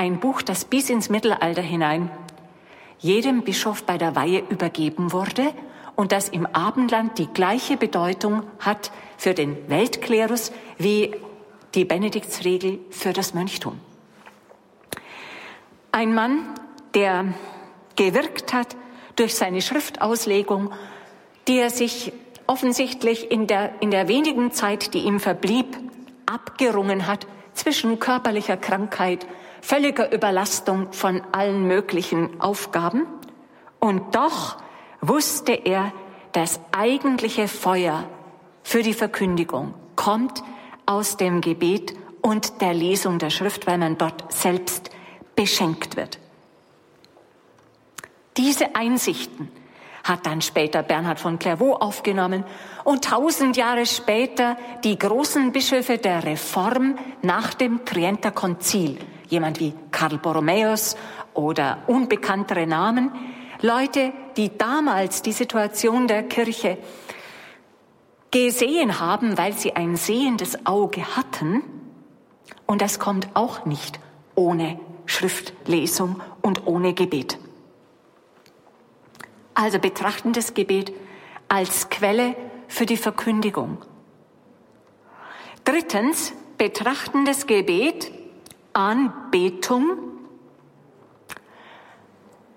Ein 0.00 0.18
Buch, 0.18 0.40
das 0.40 0.64
bis 0.64 0.88
ins 0.88 1.10
Mittelalter 1.10 1.60
hinein 1.60 2.10
jedem 3.00 3.42
Bischof 3.42 3.82
bei 3.82 3.98
der 3.98 4.16
Weihe 4.16 4.42
übergeben 4.48 5.12
wurde 5.12 5.52
und 5.94 6.10
das 6.10 6.30
im 6.30 6.46
Abendland 6.46 7.18
die 7.18 7.26
gleiche 7.26 7.76
Bedeutung 7.76 8.44
hat 8.60 8.92
für 9.18 9.34
den 9.34 9.68
Weltklerus 9.68 10.52
wie 10.78 11.14
die 11.74 11.84
Benediktsregel 11.84 12.78
für 12.88 13.12
das 13.12 13.34
Mönchtum. 13.34 13.78
Ein 15.92 16.14
Mann, 16.14 16.46
der 16.94 17.34
gewirkt 17.94 18.54
hat 18.54 18.76
durch 19.16 19.34
seine 19.34 19.60
Schriftauslegung, 19.60 20.72
die 21.46 21.58
er 21.58 21.68
sich 21.68 22.14
offensichtlich 22.46 23.30
in 23.30 23.46
der, 23.46 23.74
in 23.82 23.90
der 23.90 24.08
wenigen 24.08 24.50
Zeit, 24.50 24.94
die 24.94 25.00
ihm 25.00 25.20
verblieb, 25.20 25.76
abgerungen 26.24 27.06
hat 27.06 27.26
zwischen 27.60 27.98
körperlicher 27.98 28.56
Krankheit, 28.56 29.26
völliger 29.60 30.12
Überlastung 30.12 30.92
von 30.92 31.22
allen 31.32 31.66
möglichen 31.66 32.40
Aufgaben. 32.40 33.06
Und 33.78 34.14
doch 34.14 34.56
wusste 35.00 35.52
er, 35.52 35.92
das 36.32 36.60
eigentliche 36.72 37.48
Feuer 37.48 38.04
für 38.62 38.82
die 38.82 38.94
Verkündigung 38.94 39.74
kommt 39.96 40.42
aus 40.86 41.16
dem 41.16 41.40
Gebet 41.40 41.94
und 42.22 42.60
der 42.60 42.72
Lesung 42.72 43.18
der 43.18 43.30
Schrift, 43.30 43.66
weil 43.66 43.78
man 43.78 43.98
dort 43.98 44.32
selbst 44.32 44.90
beschenkt 45.34 45.96
wird. 45.96 46.18
Diese 48.36 48.76
Einsichten 48.76 49.48
hat 50.04 50.26
dann 50.26 50.40
später 50.40 50.82
Bernhard 50.82 51.20
von 51.20 51.38
Clairvaux 51.38 51.80
aufgenommen 51.80 52.44
und 52.84 53.04
tausend 53.04 53.56
Jahre 53.56 53.86
später 53.86 54.56
die 54.84 54.98
großen 54.98 55.52
Bischöfe 55.52 55.98
der 55.98 56.24
Reform 56.24 56.96
nach 57.22 57.54
dem 57.54 57.84
Trienter 57.84 58.30
Konzil, 58.30 58.98
jemand 59.28 59.60
wie 59.60 59.74
Karl 59.90 60.18
Borromäus 60.18 60.96
oder 61.34 61.78
unbekanntere 61.86 62.66
Namen, 62.66 63.12
Leute, 63.62 64.12
die 64.36 64.56
damals 64.56 65.22
die 65.22 65.32
Situation 65.32 66.08
der 66.08 66.22
Kirche 66.22 66.78
gesehen 68.30 69.00
haben, 69.00 69.36
weil 69.36 69.52
sie 69.52 69.76
ein 69.76 69.96
sehendes 69.96 70.66
Auge 70.66 71.16
hatten. 71.16 71.62
Und 72.66 72.80
das 72.80 72.98
kommt 72.98 73.28
auch 73.34 73.66
nicht 73.66 74.00
ohne 74.34 74.78
Schriftlesung 75.04 76.20
und 76.40 76.66
ohne 76.66 76.94
Gebet. 76.94 77.38
Also 79.54 79.78
betrachten 79.78 80.32
das 80.32 80.54
Gebet 80.54 80.92
als 81.48 81.90
Quelle 81.90 82.36
für 82.68 82.86
die 82.86 82.96
Verkündigung. 82.96 83.78
Drittens, 85.64 86.32
betrachten 86.56 87.24
das 87.24 87.46
Gebet 87.46 88.12
Anbetung, 88.74 89.96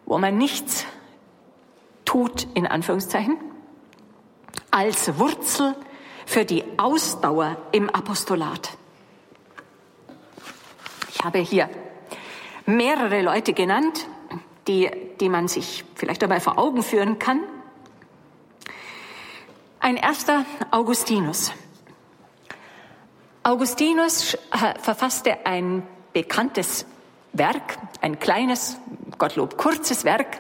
wo 0.06 0.18
man 0.18 0.38
nichts 0.38 0.86
tut, 2.04 2.48
in 2.54 2.68
Anführungszeichen, 2.68 3.38
als 4.72 5.18
Wurzel 5.18 5.76
für 6.26 6.46
die 6.46 6.64
Ausdauer 6.78 7.58
im 7.72 7.90
Apostolat. 7.90 8.78
Ich 11.10 11.24
habe 11.24 11.40
hier 11.40 11.70
mehrere 12.66 13.22
Leute 13.22 13.54
genannt, 13.54 14.08
die, 14.68 14.90
die 15.20 15.30
man 15.30 15.48
sich 15.48 15.84
vielleicht 15.96 16.22
dabei 16.22 16.40
vor 16.40 16.58
Augen 16.58 16.84
führen 16.84 17.20
kann. 17.20 17.42
Ein 19.80 19.98
erster 19.98 20.46
Augustinus. 20.72 21.52
Augustinus 23.44 24.38
verfasste 24.82 25.46
ein 25.46 25.84
bekanntes 26.14 26.86
Werk, 27.34 27.78
ein 28.02 28.20
kleines, 28.20 28.78
Gottlob 29.18 29.58
kurzes 29.58 30.06
Werk, 30.06 30.40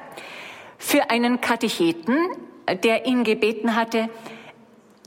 für 0.77 1.09
einen 1.09 1.41
Katecheten, 1.41 2.17
der 2.83 3.05
ihn 3.05 3.23
gebeten 3.23 3.75
hatte, 3.75 4.09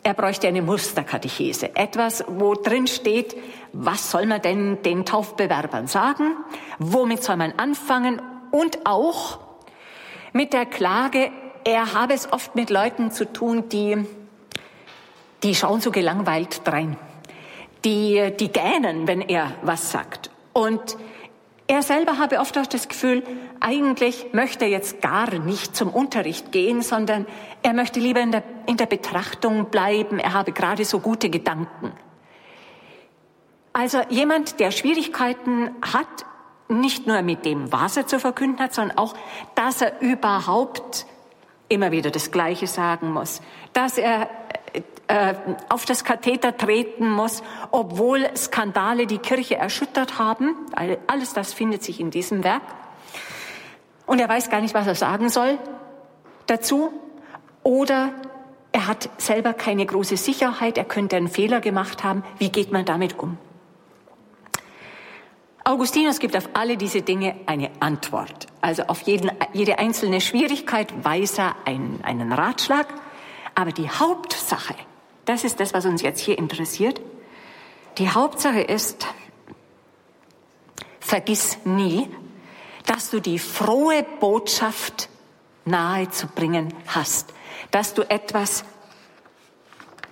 er 0.06 0.14
bräuchte 0.14 0.46
eine 0.46 0.62
Musterkatechese. 0.62 1.74
Etwas, 1.74 2.24
wo 2.28 2.54
drin 2.54 2.86
steht, 2.86 3.36
was 3.72 4.12
soll 4.12 4.26
man 4.26 4.40
denn 4.40 4.80
den 4.82 5.04
Taufbewerbern 5.04 5.88
sagen? 5.88 6.36
Womit 6.78 7.24
soll 7.24 7.34
man 7.36 7.54
anfangen? 7.56 8.22
Und 8.56 8.86
auch 8.86 9.38
mit 10.32 10.54
der 10.54 10.64
Klage, 10.64 11.30
er 11.64 11.92
habe 11.92 12.14
es 12.14 12.32
oft 12.32 12.54
mit 12.54 12.70
Leuten 12.70 13.10
zu 13.10 13.30
tun, 13.30 13.68
die, 13.68 14.02
die 15.42 15.54
schauen 15.54 15.82
so 15.82 15.90
gelangweilt 15.90 16.66
drein. 16.66 16.96
Die, 17.84 18.32
die 18.40 18.50
gähnen, 18.50 19.06
wenn 19.06 19.20
er 19.20 19.52
was 19.60 19.92
sagt. 19.92 20.30
Und 20.54 20.96
er 21.66 21.82
selber 21.82 22.16
habe 22.16 22.40
oft 22.40 22.56
auch 22.56 22.66
das 22.66 22.88
Gefühl, 22.88 23.22
eigentlich 23.60 24.32
möchte 24.32 24.64
er 24.64 24.70
jetzt 24.70 25.02
gar 25.02 25.34
nicht 25.34 25.76
zum 25.76 25.90
Unterricht 25.90 26.50
gehen, 26.50 26.80
sondern 26.80 27.26
er 27.62 27.74
möchte 27.74 28.00
lieber 28.00 28.20
in 28.20 28.32
der, 28.32 28.42
in 28.66 28.78
der 28.78 28.86
Betrachtung 28.86 29.66
bleiben. 29.66 30.18
Er 30.18 30.32
habe 30.32 30.52
gerade 30.52 30.86
so 30.86 31.00
gute 31.00 31.28
Gedanken. 31.28 31.92
Also 33.74 34.00
jemand, 34.08 34.60
der 34.60 34.70
Schwierigkeiten 34.70 35.72
hat, 35.82 36.24
nicht 36.68 37.06
nur 37.06 37.22
mit 37.22 37.44
dem, 37.44 37.72
was 37.72 37.96
er 37.96 38.06
zu 38.06 38.18
verkünden 38.18 38.60
hat, 38.60 38.74
sondern 38.74 38.98
auch, 38.98 39.14
dass 39.54 39.82
er 39.82 40.00
überhaupt 40.00 41.06
immer 41.68 41.90
wieder 41.92 42.10
das 42.10 42.30
Gleiche 42.30 42.66
sagen 42.66 43.12
muss, 43.12 43.40
dass 43.72 43.98
er 43.98 44.28
äh, 45.08 45.34
auf 45.68 45.84
das 45.84 46.04
Katheter 46.04 46.56
treten 46.56 47.08
muss, 47.08 47.42
obwohl 47.70 48.28
Skandale 48.36 49.06
die 49.06 49.18
Kirche 49.18 49.56
erschüttert 49.56 50.18
haben. 50.18 50.54
Alles 51.06 51.32
das 51.32 51.52
findet 51.52 51.82
sich 51.82 52.00
in 52.00 52.10
diesem 52.10 52.42
Werk. 52.44 52.62
Und 54.06 54.20
er 54.20 54.28
weiß 54.28 54.50
gar 54.50 54.60
nicht, 54.60 54.74
was 54.74 54.86
er 54.86 54.94
sagen 54.94 55.28
soll 55.28 55.58
dazu. 56.46 56.92
Oder 57.62 58.10
er 58.72 58.86
hat 58.86 59.08
selber 59.18 59.52
keine 59.52 59.86
große 59.86 60.16
Sicherheit, 60.16 60.78
er 60.78 60.84
könnte 60.84 61.16
einen 61.16 61.28
Fehler 61.28 61.60
gemacht 61.60 62.04
haben. 62.04 62.24
Wie 62.38 62.50
geht 62.50 62.72
man 62.72 62.84
damit 62.84 63.18
um? 63.18 63.38
Augustinus 65.66 66.20
gibt 66.20 66.36
auf 66.36 66.50
alle 66.52 66.76
diese 66.76 67.02
Dinge 67.02 67.34
eine 67.46 67.72
Antwort. 67.80 68.46
Also 68.60 68.84
auf 68.84 69.00
jeden, 69.00 69.32
jede 69.52 69.80
einzelne 69.80 70.20
Schwierigkeit 70.20 71.04
weiß 71.04 71.38
er 71.38 71.56
einen, 71.64 72.04
einen 72.04 72.32
Ratschlag. 72.32 72.86
Aber 73.56 73.72
die 73.72 73.90
Hauptsache, 73.90 74.76
das 75.24 75.42
ist 75.42 75.58
das, 75.58 75.74
was 75.74 75.84
uns 75.84 76.02
jetzt 76.02 76.20
hier 76.20 76.38
interessiert. 76.38 77.00
Die 77.98 78.08
Hauptsache 78.08 78.60
ist, 78.60 79.08
vergiss 81.00 81.58
nie, 81.64 82.08
dass 82.86 83.10
du 83.10 83.18
die 83.18 83.40
frohe 83.40 84.06
Botschaft 84.20 85.08
nahe 85.64 86.08
zu 86.10 86.28
bringen 86.28 86.72
hast, 86.86 87.34
dass 87.72 87.92
du 87.92 88.08
etwas, 88.08 88.64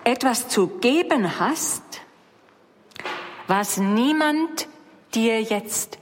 etwas 0.03 0.49
zu 0.49 0.67
geben 0.67 1.39
hast, 1.39 2.01
was 3.47 3.77
niemand 3.77 4.67
dir 5.15 5.41
jetzt 5.41 5.97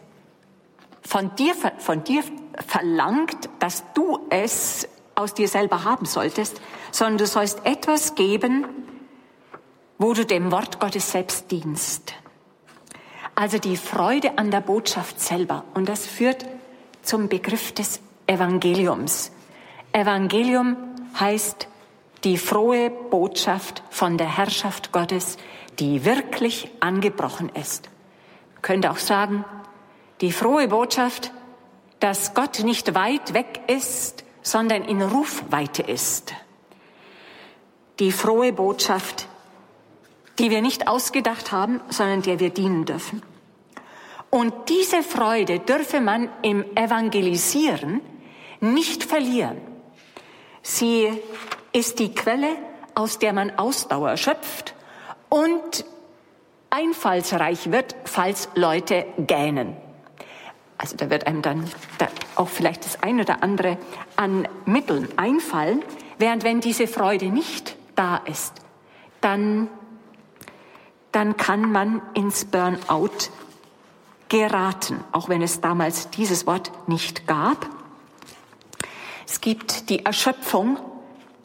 von 1.02 1.36
dir, 1.36 1.54
von 1.78 2.04
dir 2.04 2.24
verlangt, 2.68 3.50
dass 3.60 3.84
du 3.94 4.20
es 4.30 4.88
aus 5.16 5.34
dir 5.34 5.48
selber 5.48 5.84
haben 5.84 6.06
solltest, 6.06 6.60
sondern 6.92 7.20
du 7.20 7.28
sollst 7.28 7.66
etwas 7.66 8.16
geben, 8.16 8.66
wo 9.98 10.14
du 10.14 10.26
dem 10.26 10.52
Wort 10.52 10.80
Gottes 10.80 11.12
selbst 11.12 11.52
dienst. 11.52 12.14
Also 13.36 13.58
die 13.58 13.78
Freude 13.78 14.38
an 14.38 14.52
der 14.52 14.62
Botschaft 14.62 15.20
selber. 15.20 15.64
Und 15.74 15.90
das 15.90 16.06
führt 16.06 16.46
zum 17.02 17.30
Begriff 17.30 17.72
des 17.72 18.00
Evangeliums. 18.28 19.32
Evangelium 19.92 20.78
heißt 21.20 21.68
die 22.24 22.38
frohe 22.38 22.90
Botschaft 22.90 23.84
von 23.90 24.18
der 24.18 24.38
Herrschaft 24.38 24.92
Gottes, 24.92 25.38
die 25.80 26.06
wirklich 26.06 26.70
angebrochen 26.80 27.50
ist. 27.50 27.90
Könnte 28.64 28.90
auch 28.90 28.98
sagen, 28.98 29.46
die 30.22 30.32
frohe 30.32 30.68
Botschaft, 30.68 31.32
dass 32.00 32.34
Gott 32.34 32.62
nicht 32.64 32.96
weit 32.96 33.36
weg 33.36 33.62
ist, 33.68 34.24
sondern 34.42 34.84
in 34.86 35.02
Rufweite 35.02 35.84
ist. 35.84 36.34
Die 38.00 38.12
frohe 38.12 38.52
Botschaft, 38.54 39.28
die 40.40 40.50
wir 40.50 40.62
nicht 40.62 40.88
ausgedacht 40.88 41.52
haben, 41.52 41.82
sondern 41.90 42.24
der 42.24 42.40
wir 42.40 42.50
dienen 42.50 42.86
dürfen. 42.86 43.22
Und 44.30 44.54
diese 44.70 45.04
Freude 45.04 45.60
dürfe 45.60 46.02
man 46.02 46.30
im 46.42 46.66
Evangelisieren 46.76 48.02
nicht 48.62 49.04
verlieren. 49.04 49.62
Sie 50.64 51.12
ist 51.74 52.00
die 52.00 52.16
Quelle, 52.16 52.56
aus 52.96 53.20
der 53.20 53.34
man 53.34 53.52
Ausdauer 53.58 54.18
schöpft 54.18 54.74
und 55.30 55.86
einfallsreich 56.74 57.72
wird, 57.72 57.96
falls 58.06 58.50
Leute 58.56 59.06
gähnen. 59.18 59.78
Also 60.78 60.98
da 60.98 61.10
wird 61.10 61.28
einem 61.28 61.42
dann 61.44 61.70
da 62.00 62.08
auch 62.36 62.50
vielleicht 62.50 62.84
das 62.84 63.02
eine 63.04 63.22
oder 63.22 63.44
andere 63.44 63.78
an 64.16 64.48
Mitteln 64.66 65.08
einfallen, 65.18 65.84
während 66.18 66.44
wenn 66.44 66.62
diese 66.62 66.88
Freude 66.88 67.28
nicht 67.28 67.78
da 67.96 68.18
ist, 68.18 68.54
dann, 69.22 69.70
dann 71.12 71.38
kann 71.38 71.72
man 71.72 72.02
ins 72.16 72.46
Burnout 72.46 73.30
geraten, 74.30 75.04
auch 75.12 75.30
wenn 75.30 75.44
es 75.44 75.62
damals 75.62 76.10
dieses 76.10 76.48
Wort 76.48 76.72
nicht 76.88 77.28
gab. 77.28 77.68
Es 79.28 79.42
gibt 79.42 79.90
die 79.90 80.06
Erschöpfung, 80.06 80.80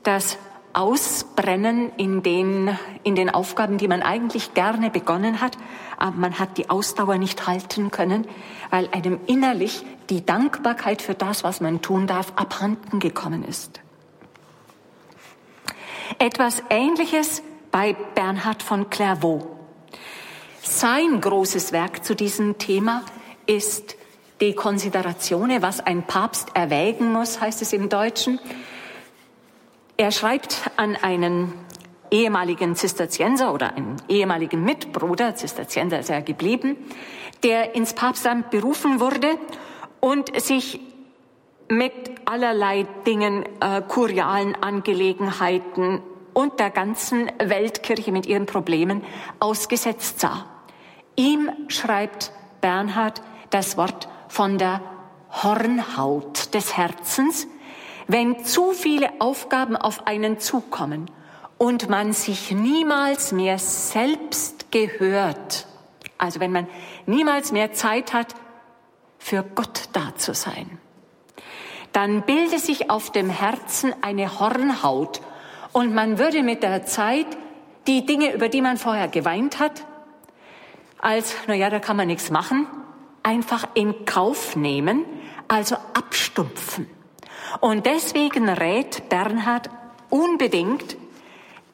das 0.02 0.38
Ausbrennen 0.78 1.90
in 1.96 2.22
den, 2.22 2.78
in 3.02 3.16
den 3.16 3.30
Aufgaben, 3.30 3.78
die 3.78 3.88
man 3.88 4.00
eigentlich 4.00 4.54
gerne 4.54 4.90
begonnen 4.90 5.40
hat, 5.40 5.58
aber 5.96 6.16
man 6.16 6.38
hat 6.38 6.56
die 6.56 6.70
Ausdauer 6.70 7.18
nicht 7.18 7.48
halten 7.48 7.90
können, 7.90 8.28
weil 8.70 8.88
einem 8.92 9.18
innerlich 9.26 9.84
die 10.08 10.24
Dankbarkeit 10.24 11.02
für 11.02 11.14
das, 11.14 11.42
was 11.42 11.60
man 11.60 11.82
tun 11.82 12.06
darf, 12.06 12.32
abhanden 12.36 13.00
gekommen 13.00 13.42
ist. 13.42 13.80
Etwas 16.20 16.62
Ähnliches 16.70 17.42
bei 17.72 17.96
Bernhard 18.14 18.62
von 18.62 18.88
Clairvaux. 18.88 19.46
Sein 20.62 21.20
großes 21.20 21.72
Werk 21.72 22.04
zu 22.04 22.14
diesem 22.14 22.58
Thema 22.58 23.02
ist 23.46 23.96
De 24.40 24.52
Consideratione, 24.52 25.60
was 25.60 25.80
ein 25.80 26.06
Papst 26.06 26.54
erwägen 26.54 27.12
muss, 27.12 27.40
heißt 27.40 27.62
es 27.62 27.72
im 27.72 27.88
Deutschen. 27.88 28.38
Er 30.00 30.12
schreibt 30.12 30.70
an 30.76 30.94
einen 30.94 31.52
ehemaligen 32.12 32.76
Zisterzienser 32.76 33.52
oder 33.52 33.74
einen 33.74 33.96
ehemaligen 34.06 34.62
Mitbruder, 34.62 35.34
Zisterzienser 35.34 35.98
ist 35.98 36.08
er 36.08 36.22
geblieben, 36.22 36.76
der 37.42 37.74
ins 37.74 37.94
Papstamt 37.94 38.50
berufen 38.50 39.00
wurde 39.00 39.36
und 39.98 40.40
sich 40.40 40.78
mit 41.68 41.92
allerlei 42.26 42.86
Dingen, 43.08 43.44
äh, 43.60 43.82
kurialen 43.88 44.54
Angelegenheiten 44.62 46.00
und 46.32 46.60
der 46.60 46.70
ganzen 46.70 47.32
Weltkirche 47.42 48.12
mit 48.12 48.26
ihren 48.26 48.46
Problemen 48.46 49.02
ausgesetzt 49.40 50.20
sah. 50.20 50.46
Ihm 51.16 51.50
schreibt 51.66 52.30
Bernhard 52.60 53.20
das 53.50 53.76
Wort 53.76 54.08
von 54.28 54.58
der 54.58 54.80
Hornhaut 55.42 56.54
des 56.54 56.76
Herzens, 56.76 57.48
wenn 58.08 58.44
zu 58.44 58.72
viele 58.72 59.20
Aufgaben 59.20 59.76
auf 59.76 60.06
einen 60.06 60.40
zukommen 60.40 61.10
und 61.58 61.88
man 61.90 62.12
sich 62.12 62.50
niemals 62.50 63.32
mehr 63.32 63.58
selbst 63.58 64.72
gehört, 64.72 65.66
also 66.16 66.40
wenn 66.40 66.50
man 66.50 66.66
niemals 67.06 67.52
mehr 67.52 67.72
Zeit 67.72 68.12
hat, 68.12 68.34
für 69.18 69.42
Gott 69.42 69.90
da 69.92 70.14
zu 70.16 70.32
sein, 70.32 70.78
dann 71.92 72.22
bildet 72.22 72.60
sich 72.60 72.90
auf 72.90 73.12
dem 73.12 73.28
Herzen 73.28 73.94
eine 74.00 74.40
Hornhaut 74.40 75.20
und 75.72 75.94
man 75.94 76.18
würde 76.18 76.42
mit 76.42 76.62
der 76.62 76.86
Zeit 76.86 77.26
die 77.86 78.06
Dinge, 78.06 78.32
über 78.32 78.48
die 78.48 78.62
man 78.62 78.78
vorher 78.78 79.08
geweint 79.08 79.58
hat, 79.58 79.84
als, 80.98 81.34
na 81.46 81.54
ja, 81.54 81.68
da 81.68 81.78
kann 81.78 81.96
man 81.96 82.06
nichts 82.06 82.30
machen, 82.30 82.66
einfach 83.22 83.68
in 83.74 84.04
Kauf 84.06 84.56
nehmen, 84.56 85.04
also 85.46 85.76
abstumpfen. 85.94 86.97
Und 87.60 87.86
deswegen 87.86 88.48
rät 88.48 89.08
Bernhard 89.08 89.70
unbedingt, 90.10 90.96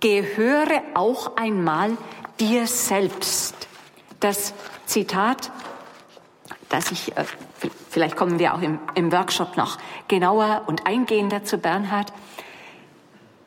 gehöre 0.00 0.82
auch 0.94 1.36
einmal 1.36 1.96
dir 2.40 2.66
selbst. 2.66 3.68
Das 4.20 4.54
Zitat, 4.86 5.50
das 6.68 6.90
ich, 6.90 7.16
äh, 7.16 7.24
vielleicht 7.90 8.16
kommen 8.16 8.38
wir 8.38 8.54
auch 8.54 8.62
im, 8.62 8.78
im 8.94 9.12
Workshop 9.12 9.56
noch 9.56 9.78
genauer 10.08 10.64
und 10.66 10.86
eingehender 10.86 11.44
zu 11.44 11.58
Bernhard. 11.58 12.12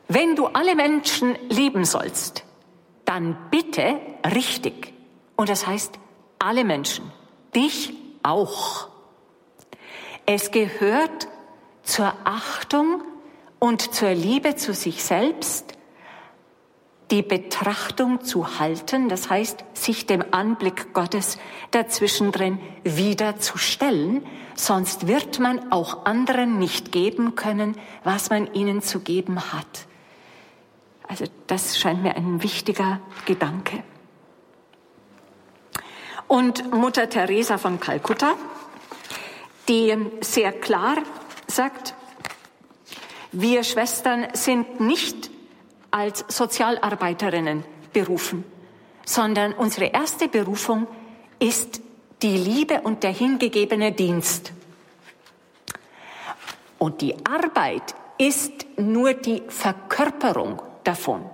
Wenn 0.08 0.36
du 0.36 0.46
alle 0.46 0.74
Menschen 0.74 1.36
lieben 1.48 1.84
sollst, 1.84 2.44
dann 3.04 3.36
bitte 3.50 4.00
richtig. 4.34 4.92
Und 5.36 5.48
das 5.48 5.66
heißt 5.66 5.98
alle 6.38 6.64
Menschen, 6.64 7.10
dich 7.54 7.92
auch. 8.22 8.88
Es 10.26 10.50
gehört 10.50 11.28
zur 11.88 12.12
Achtung 12.24 13.02
und 13.58 13.94
zur 13.94 14.10
Liebe 14.10 14.56
zu 14.56 14.74
sich 14.74 15.02
selbst, 15.02 15.72
die 17.10 17.22
Betrachtung 17.22 18.22
zu 18.22 18.58
halten, 18.58 19.08
das 19.08 19.30
heißt, 19.30 19.64
sich 19.72 20.04
dem 20.06 20.22
Anblick 20.30 20.92
Gottes 20.92 21.38
dazwischendrin 21.70 22.60
wieder 22.84 23.38
zu 23.38 23.56
stellen, 23.56 24.24
sonst 24.54 25.06
wird 25.06 25.38
man 25.38 25.72
auch 25.72 26.04
anderen 26.04 26.58
nicht 26.58 26.92
geben 26.92 27.34
können, 27.34 27.74
was 28.04 28.28
man 28.28 28.52
ihnen 28.52 28.82
zu 28.82 29.00
geben 29.00 29.52
hat. 29.52 29.86
Also 31.08 31.24
das 31.46 31.78
scheint 31.78 32.02
mir 32.02 32.16
ein 32.16 32.42
wichtiger 32.42 33.00
Gedanke. 33.24 33.82
Und 36.26 36.70
Mutter 36.70 37.08
Teresa 37.08 37.56
von 37.56 37.80
Kalkutta, 37.80 38.34
die 39.70 39.96
sehr 40.20 40.52
klar 40.52 40.98
sagt, 41.48 41.94
wir 43.32 43.64
Schwestern 43.64 44.28
sind 44.34 44.80
nicht 44.80 45.30
als 45.90 46.24
Sozialarbeiterinnen 46.28 47.64
berufen, 47.92 48.44
sondern 49.04 49.52
unsere 49.52 49.86
erste 49.86 50.28
Berufung 50.28 50.86
ist 51.38 51.80
die 52.22 52.36
Liebe 52.36 52.80
und 52.82 53.02
der 53.02 53.12
hingegebene 53.12 53.92
Dienst. 53.92 54.52
Und 56.78 57.00
die 57.00 57.14
Arbeit 57.26 57.94
ist 58.18 58.66
nur 58.76 59.14
die 59.14 59.42
Verkörperung 59.48 60.62
davon. 60.84 61.24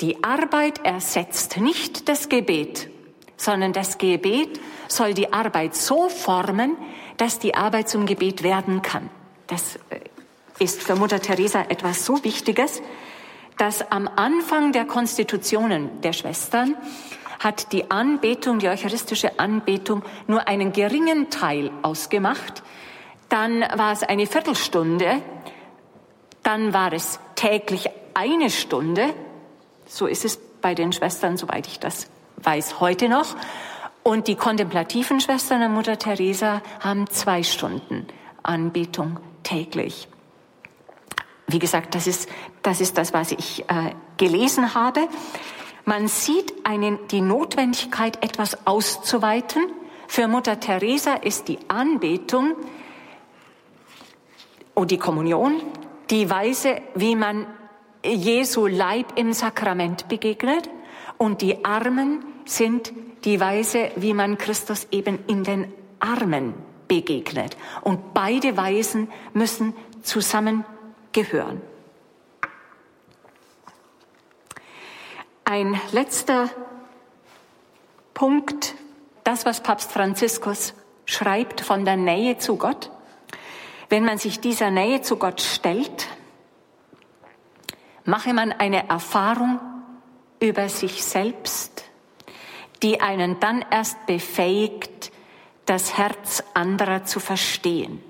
Die 0.00 0.22
Arbeit 0.22 0.84
ersetzt 0.84 1.56
nicht 1.56 2.08
das 2.08 2.28
Gebet, 2.28 2.88
sondern 3.36 3.72
das 3.72 3.98
Gebet 3.98 4.60
soll 4.86 5.14
die 5.14 5.32
Arbeit 5.32 5.74
so 5.74 6.08
formen, 6.08 6.76
dass 7.18 7.38
die 7.38 7.54
Arbeit 7.54 7.88
zum 7.90 8.06
Gebet 8.06 8.42
werden 8.42 8.80
kann. 8.80 9.10
Das 9.46 9.76
äh, 9.90 10.00
ist 10.58 10.82
für 10.82 10.96
Mutter 10.96 11.20
Teresa 11.20 11.62
etwas 11.68 12.06
so 12.06 12.24
Wichtiges, 12.24 12.80
dass 13.58 13.90
am 13.90 14.08
Anfang 14.08 14.72
der 14.72 14.86
Konstitutionen 14.86 16.00
der 16.00 16.12
Schwestern 16.12 16.76
hat 17.40 17.72
die 17.72 17.90
Anbetung, 17.90 18.58
die 18.58 18.68
eucharistische 18.68 19.38
Anbetung, 19.38 20.02
nur 20.26 20.48
einen 20.48 20.72
geringen 20.72 21.30
Teil 21.30 21.70
ausgemacht. 21.82 22.62
Dann 23.28 23.60
war 23.60 23.92
es 23.92 24.02
eine 24.02 24.26
Viertelstunde, 24.26 25.22
dann 26.42 26.72
war 26.72 26.92
es 26.92 27.20
täglich 27.34 27.90
eine 28.14 28.50
Stunde. 28.50 29.14
So 29.86 30.06
ist 30.06 30.24
es 30.24 30.38
bei 30.60 30.74
den 30.74 30.92
Schwestern, 30.92 31.36
soweit 31.36 31.66
ich 31.66 31.78
das 31.78 32.08
weiß, 32.38 32.80
heute 32.80 33.08
noch. 33.08 33.36
Und 34.02 34.26
die 34.26 34.36
kontemplativen 34.36 35.20
Schwestern 35.20 35.60
der 35.60 35.68
Mutter 35.68 35.98
Teresa 35.98 36.62
haben 36.80 37.08
zwei 37.10 37.42
Stunden 37.42 38.06
Anbetung 38.42 39.20
täglich. 39.42 40.08
Wie 41.46 41.58
gesagt, 41.58 41.94
das 41.94 42.06
ist 42.06 42.28
das, 42.62 42.80
ist 42.80 42.98
das 42.98 43.12
was 43.12 43.32
ich 43.32 43.64
äh, 43.68 43.94
gelesen 44.16 44.74
habe. 44.74 45.08
Man 45.84 46.08
sieht 46.08 46.66
einen, 46.66 46.98
die 47.08 47.22
Notwendigkeit, 47.22 48.22
etwas 48.22 48.66
auszuweiten. 48.66 49.62
Für 50.06 50.28
Mutter 50.28 50.60
Teresa 50.60 51.14
ist 51.14 51.48
die 51.48 51.58
Anbetung 51.68 52.56
und 54.74 54.90
die 54.90 54.98
Kommunion 54.98 55.62
die 56.10 56.28
Weise, 56.30 56.80
wie 56.94 57.16
man 57.16 57.46
Jesu 58.04 58.66
Leib 58.66 59.14
im 59.16 59.32
Sakrament 59.32 60.08
begegnet 60.08 60.70
und 61.18 61.42
die 61.42 61.64
Armen 61.64 62.24
sind 62.44 62.92
die 63.24 63.40
Weise, 63.40 63.90
wie 63.96 64.14
man 64.14 64.38
Christus 64.38 64.86
eben 64.90 65.18
in 65.26 65.44
den 65.44 65.72
Armen 66.00 66.54
begegnet. 66.86 67.56
Und 67.82 68.14
beide 68.14 68.56
Weisen 68.56 69.08
müssen 69.34 69.74
zusammengehören. 70.02 71.60
Ein 75.44 75.80
letzter 75.92 76.50
Punkt, 78.14 78.74
das, 79.24 79.46
was 79.46 79.62
Papst 79.62 79.92
Franziskus 79.92 80.74
schreibt 81.06 81.60
von 81.60 81.84
der 81.84 81.96
Nähe 81.96 82.38
zu 82.38 82.56
Gott. 82.56 82.90
Wenn 83.88 84.04
man 84.04 84.18
sich 84.18 84.40
dieser 84.40 84.70
Nähe 84.70 85.00
zu 85.00 85.16
Gott 85.16 85.40
stellt, 85.40 86.08
mache 88.04 88.34
man 88.34 88.52
eine 88.52 88.88
Erfahrung 88.88 89.58
über 90.40 90.68
sich 90.68 91.04
selbst, 91.04 91.84
die 92.82 93.00
einen 93.00 93.40
dann 93.40 93.64
erst 93.70 94.06
befähigt, 94.06 95.12
das 95.66 95.96
Herz 95.96 96.42
anderer 96.54 97.04
zu 97.04 97.20
verstehen. 97.20 98.02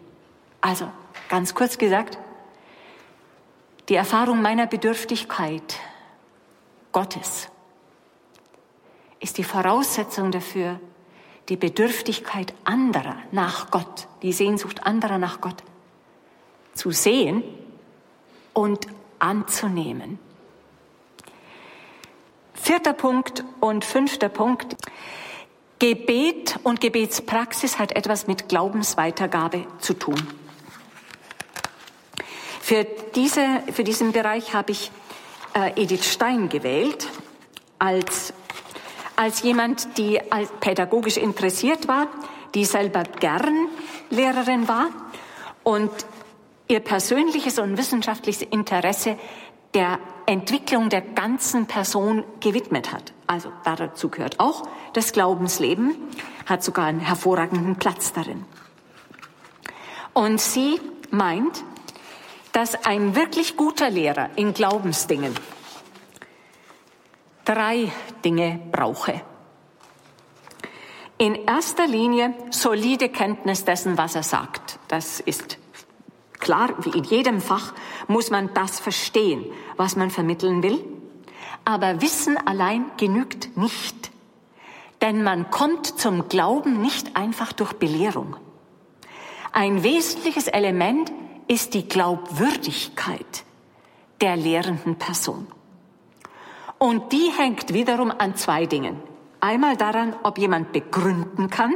Also, 0.60 0.88
ganz 1.28 1.54
kurz 1.54 1.78
gesagt, 1.78 2.18
die 3.88 3.94
Erfahrung 3.94 4.42
meiner 4.42 4.66
Bedürftigkeit 4.66 5.80
Gottes 6.92 7.48
ist 9.20 9.38
die 9.38 9.44
Voraussetzung 9.44 10.30
dafür, 10.30 10.78
die 11.48 11.56
Bedürftigkeit 11.56 12.52
anderer 12.64 13.16
nach 13.32 13.70
Gott, 13.70 14.06
die 14.22 14.32
Sehnsucht 14.32 14.84
anderer 14.86 15.18
nach 15.18 15.40
Gott 15.40 15.62
zu 16.74 16.90
sehen 16.90 17.42
und 18.52 18.86
anzunehmen. 19.18 20.18
Vierter 22.60 22.92
Punkt 22.92 23.44
und 23.60 23.84
fünfter 23.84 24.28
Punkt. 24.28 24.76
Gebet 25.78 26.58
und 26.64 26.80
Gebetspraxis 26.80 27.78
hat 27.78 27.92
etwas 27.92 28.26
mit 28.26 28.48
Glaubensweitergabe 28.48 29.66
zu 29.78 29.94
tun. 29.94 30.20
Für, 32.60 32.84
diese, 33.14 33.62
für 33.72 33.84
diesen 33.84 34.12
Bereich 34.12 34.54
habe 34.54 34.72
ich 34.72 34.90
äh, 35.54 35.80
Edith 35.80 36.04
Stein 36.04 36.48
gewählt 36.48 37.08
als 37.78 38.34
als 39.18 39.42
jemand, 39.42 39.98
die 39.98 40.20
als 40.30 40.48
pädagogisch 40.60 41.16
interessiert 41.16 41.88
war, 41.88 42.06
die 42.54 42.64
selber 42.64 43.02
gern 43.02 43.66
Lehrerin 44.10 44.68
war 44.68 44.90
und 45.64 45.90
ihr 46.68 46.78
persönliches 46.78 47.58
und 47.58 47.76
wissenschaftliches 47.76 48.42
Interesse 48.42 49.18
der 49.74 49.98
Entwicklung 50.28 50.90
der 50.90 51.00
ganzen 51.00 51.66
Person 51.66 52.22
gewidmet 52.40 52.92
hat. 52.92 53.14
Also 53.26 53.50
dazu 53.64 54.10
gehört 54.10 54.38
auch 54.38 54.68
das 54.92 55.12
Glaubensleben, 55.12 55.96
hat 56.44 56.62
sogar 56.62 56.84
einen 56.84 57.00
hervorragenden 57.00 57.76
Platz 57.76 58.12
darin. 58.12 58.44
Und 60.12 60.38
sie 60.38 60.80
meint, 61.10 61.64
dass 62.52 62.84
ein 62.84 63.16
wirklich 63.16 63.56
guter 63.56 63.88
Lehrer 63.88 64.28
in 64.36 64.52
Glaubensdingen 64.52 65.34
drei 67.46 67.90
Dinge 68.22 68.60
brauche. 68.70 69.22
In 71.16 71.46
erster 71.46 71.86
Linie 71.86 72.34
solide 72.50 73.08
Kenntnis 73.08 73.64
dessen, 73.64 73.96
was 73.96 74.14
er 74.14 74.22
sagt. 74.22 74.78
Das 74.88 75.20
ist 75.20 75.56
klar, 76.40 76.70
wie 76.84 76.96
in 76.96 77.04
jedem 77.04 77.40
Fach 77.40 77.74
muss 78.06 78.30
man 78.30 78.52
das 78.54 78.80
verstehen, 78.80 79.44
was 79.76 79.96
man 79.96 80.10
vermitteln 80.10 80.62
will. 80.62 80.82
Aber 81.64 82.00
Wissen 82.00 82.36
allein 82.36 82.90
genügt 82.96 83.56
nicht. 83.56 84.10
Denn 85.00 85.22
man 85.22 85.50
kommt 85.50 85.86
zum 85.86 86.28
Glauben 86.28 86.80
nicht 86.80 87.16
einfach 87.16 87.52
durch 87.52 87.74
Belehrung. 87.74 88.36
Ein 89.52 89.82
wesentliches 89.82 90.48
Element 90.48 91.12
ist 91.46 91.74
die 91.74 91.88
Glaubwürdigkeit 91.88 93.44
der 94.20 94.36
lehrenden 94.36 94.96
Person. 94.96 95.46
Und 96.78 97.12
die 97.12 97.32
hängt 97.36 97.72
wiederum 97.72 98.12
an 98.16 98.36
zwei 98.36 98.66
Dingen. 98.66 99.00
Einmal 99.40 99.76
daran, 99.76 100.14
ob 100.22 100.38
jemand 100.38 100.72
begründen 100.72 101.50
kann, 101.50 101.74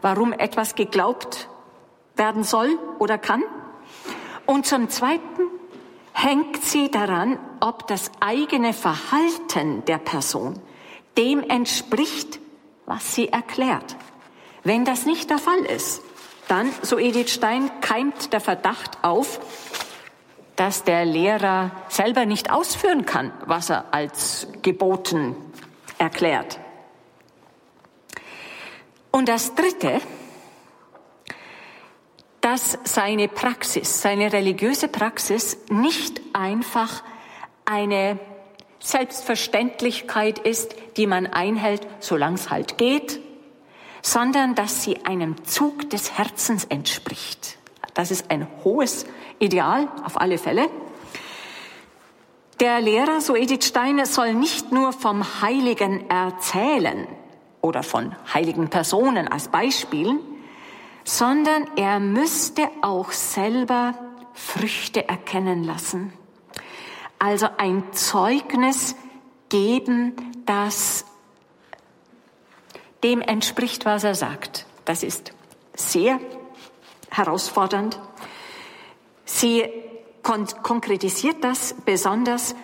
warum 0.00 0.32
etwas 0.32 0.74
geglaubt 0.74 1.48
werden 2.16 2.44
soll 2.44 2.78
oder 2.98 3.18
kann. 3.18 3.42
Und 4.46 4.66
zum 4.66 4.88
Zweiten 4.88 5.42
hängt 6.12 6.62
sie 6.64 6.90
daran, 6.90 7.38
ob 7.60 7.86
das 7.86 8.10
eigene 8.20 8.72
Verhalten 8.72 9.84
der 9.86 9.98
Person 9.98 10.60
dem 11.16 11.42
entspricht, 11.42 12.40
was 12.86 13.14
sie 13.14 13.28
erklärt. 13.28 13.96
Wenn 14.62 14.84
das 14.84 15.06
nicht 15.06 15.30
der 15.30 15.38
Fall 15.38 15.60
ist, 15.60 16.02
dann, 16.48 16.70
so 16.82 16.98
Edith 16.98 17.30
Stein, 17.30 17.70
keimt 17.80 18.32
der 18.32 18.40
Verdacht 18.40 18.98
auf, 19.02 19.40
dass 20.56 20.84
der 20.84 21.04
Lehrer 21.04 21.70
selber 21.88 22.26
nicht 22.26 22.50
ausführen 22.50 23.04
kann, 23.04 23.32
was 23.46 23.70
er 23.70 23.86
als 23.92 24.48
geboten 24.62 25.36
erklärt. 25.98 26.60
Und 29.10 29.28
das 29.28 29.54
Dritte, 29.54 30.00
dass 32.44 32.78
seine 32.84 33.26
Praxis, 33.28 34.02
seine 34.02 34.30
religiöse 34.34 34.86
Praxis 34.88 35.56
nicht 35.70 36.20
einfach 36.34 37.02
eine 37.64 38.18
Selbstverständlichkeit 38.80 40.40
ist, 40.40 40.76
die 40.98 41.06
man 41.06 41.26
einhält, 41.26 41.86
solange 42.00 42.34
es 42.34 42.50
halt 42.50 42.76
geht, 42.76 43.18
sondern 44.02 44.54
dass 44.54 44.82
sie 44.82 45.06
einem 45.06 45.42
Zug 45.44 45.88
des 45.88 46.18
Herzens 46.18 46.66
entspricht. 46.66 47.56
Das 47.94 48.10
ist 48.10 48.30
ein 48.30 48.46
hohes 48.62 49.06
Ideal, 49.38 49.88
auf 50.04 50.20
alle 50.20 50.36
Fälle. 50.36 50.68
Der 52.60 52.78
Lehrer, 52.82 53.22
so 53.22 53.34
Edith 53.34 53.64
Steiner, 53.64 54.04
soll 54.04 54.34
nicht 54.34 54.70
nur 54.70 54.92
vom 54.92 55.40
Heiligen 55.40 56.10
erzählen 56.10 57.08
oder 57.62 57.82
von 57.82 58.14
heiligen 58.34 58.68
Personen 58.68 59.28
als 59.28 59.48
Beispielen, 59.48 60.20
sondern 61.04 61.68
er 61.76 62.00
müsste 62.00 62.68
auch 62.82 63.12
selber 63.12 63.94
Früchte 64.32 65.08
erkennen 65.08 65.62
lassen. 65.62 66.12
Also 67.18 67.48
ein 67.56 67.84
Zeugnis 67.92 68.96
geben, 69.48 70.14
das 70.46 71.04
dem 73.02 73.20
entspricht, 73.20 73.84
was 73.84 74.02
er 74.02 74.14
sagt. 74.14 74.66
Das 74.84 75.02
ist 75.02 75.32
sehr 75.74 76.18
herausfordernd. 77.10 78.00
Sie 79.24 79.64
kon 80.22 80.46
konkretisiert 80.62 81.44
das 81.44 81.74
besonders 81.84 82.56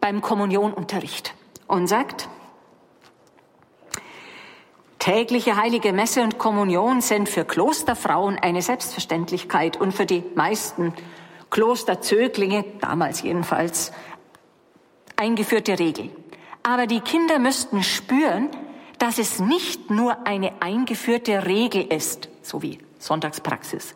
beim 0.00 0.20
Kommunionunterricht 0.20 1.34
und 1.66 1.86
sagt, 1.86 2.28
tägliche 5.04 5.56
heilige 5.56 5.92
Messe 5.92 6.22
und 6.22 6.38
Kommunion 6.38 7.02
sind 7.02 7.28
für 7.28 7.44
Klosterfrauen 7.44 8.38
eine 8.38 8.62
Selbstverständlichkeit 8.62 9.76
und 9.78 9.92
für 9.92 10.06
die 10.06 10.24
meisten 10.34 10.94
Klosterzöglinge, 11.50 12.64
damals 12.80 13.20
jedenfalls, 13.20 13.92
eingeführte 15.16 15.78
Regel. 15.78 16.08
Aber 16.62 16.86
die 16.86 17.00
Kinder 17.00 17.38
müssten 17.38 17.82
spüren, 17.82 18.48
dass 18.98 19.18
es 19.18 19.40
nicht 19.40 19.90
nur 19.90 20.26
eine 20.26 20.62
eingeführte 20.62 21.44
Regel 21.44 21.82
ist, 21.82 22.30
so 22.40 22.62
wie 22.62 22.78
Sonntagspraxis, 22.98 23.94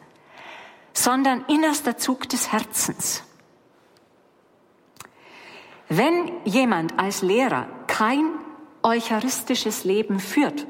sondern 0.92 1.42
innerster 1.48 1.96
Zug 1.96 2.28
des 2.28 2.52
Herzens. 2.52 3.22
Wenn 5.88 6.32
jemand 6.44 6.98
als 6.98 7.22
Lehrer 7.22 7.66
kein 7.86 8.28
eucharistisches 8.82 9.84
Leben 9.84 10.20
führt, 10.20 10.66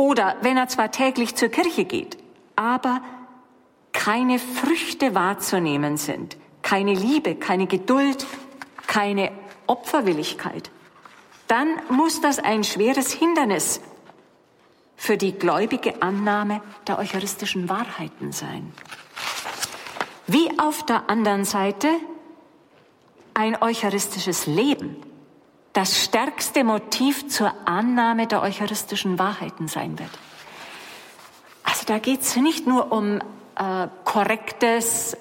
oder 0.00 0.36
wenn 0.40 0.56
er 0.56 0.66
zwar 0.66 0.90
täglich 0.90 1.36
zur 1.36 1.50
Kirche 1.50 1.84
geht, 1.84 2.16
aber 2.56 3.02
keine 3.92 4.38
Früchte 4.38 5.14
wahrzunehmen 5.14 5.98
sind, 5.98 6.38
keine 6.62 6.94
Liebe, 6.94 7.34
keine 7.34 7.66
Geduld, 7.66 8.26
keine 8.86 9.30
Opferwilligkeit, 9.66 10.70
dann 11.48 11.68
muss 11.90 12.22
das 12.22 12.38
ein 12.38 12.64
schweres 12.64 13.12
Hindernis 13.12 13.82
für 14.96 15.18
die 15.18 15.32
gläubige 15.32 16.00
Annahme 16.00 16.62
der 16.86 16.98
eucharistischen 16.98 17.68
Wahrheiten 17.68 18.32
sein. 18.32 18.72
Wie 20.26 20.58
auf 20.58 20.86
der 20.86 21.10
anderen 21.10 21.44
Seite 21.44 21.88
ein 23.34 23.60
eucharistisches 23.60 24.46
Leben 24.46 24.96
das 25.80 25.98
stärkste 25.98 26.62
Motiv 26.62 27.28
zur 27.28 27.54
Annahme 27.64 28.26
der 28.26 28.42
eucharistischen 28.42 29.18
Wahrheiten 29.18 29.66
sein 29.66 29.98
wird. 29.98 30.10
Also 31.62 31.86
da 31.86 31.96
geht 31.96 32.20
es 32.20 32.36
nicht 32.36 32.66
nur 32.66 32.92
um 32.92 33.20
äh, 33.56 33.88
korrektes 34.04 35.16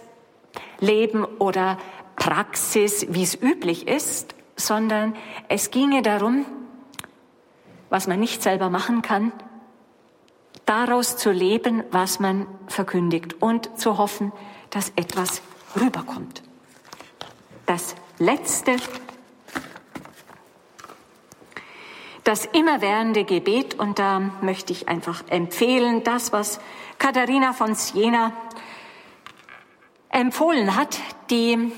Leben 0.81 1.23
oder 1.23 1.77
Praxis, 2.17 3.05
wie 3.07 3.23
es 3.23 3.41
üblich 3.41 3.87
ist, 3.87 4.35
sondern 4.57 5.15
es 5.47 5.71
ginge 5.71 6.01
darum, 6.01 6.45
was 7.89 8.07
man 8.07 8.19
nicht 8.19 8.43
selber 8.43 8.69
machen 8.69 9.01
kann, 9.01 9.31
daraus 10.65 11.15
zu 11.15 11.31
leben, 11.31 11.85
was 11.91 12.19
man 12.19 12.47
verkündigt 12.67 13.41
und 13.41 13.79
zu 13.79 13.97
hoffen, 13.97 14.33
dass 14.71 14.91
etwas 14.97 15.41
rüberkommt. 15.79 16.43
Das 17.65 17.95
letzte, 18.17 18.75
das 22.29 22.45
immerwährende 22.45 23.23
Gebet, 23.23 23.79
und 23.79 23.97
da 23.97 24.19
möchte 24.41 24.71
ich 24.71 24.87
einfach 24.87 25.23
empfehlen, 25.29 26.03
das, 26.03 26.31
was 26.31 26.59
Katharina 26.99 27.53
von 27.53 27.73
Siena 27.73 28.33
empfohlen 30.09 30.75
hat, 30.75 30.99
die 31.31 31.71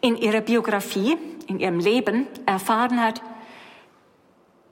in 0.00 0.16
ihrer 0.16 0.40
Biografie, 0.40 1.16
in 1.46 1.60
ihrem 1.60 1.78
Leben 1.78 2.26
erfahren 2.44 3.00
hat, 3.00 3.22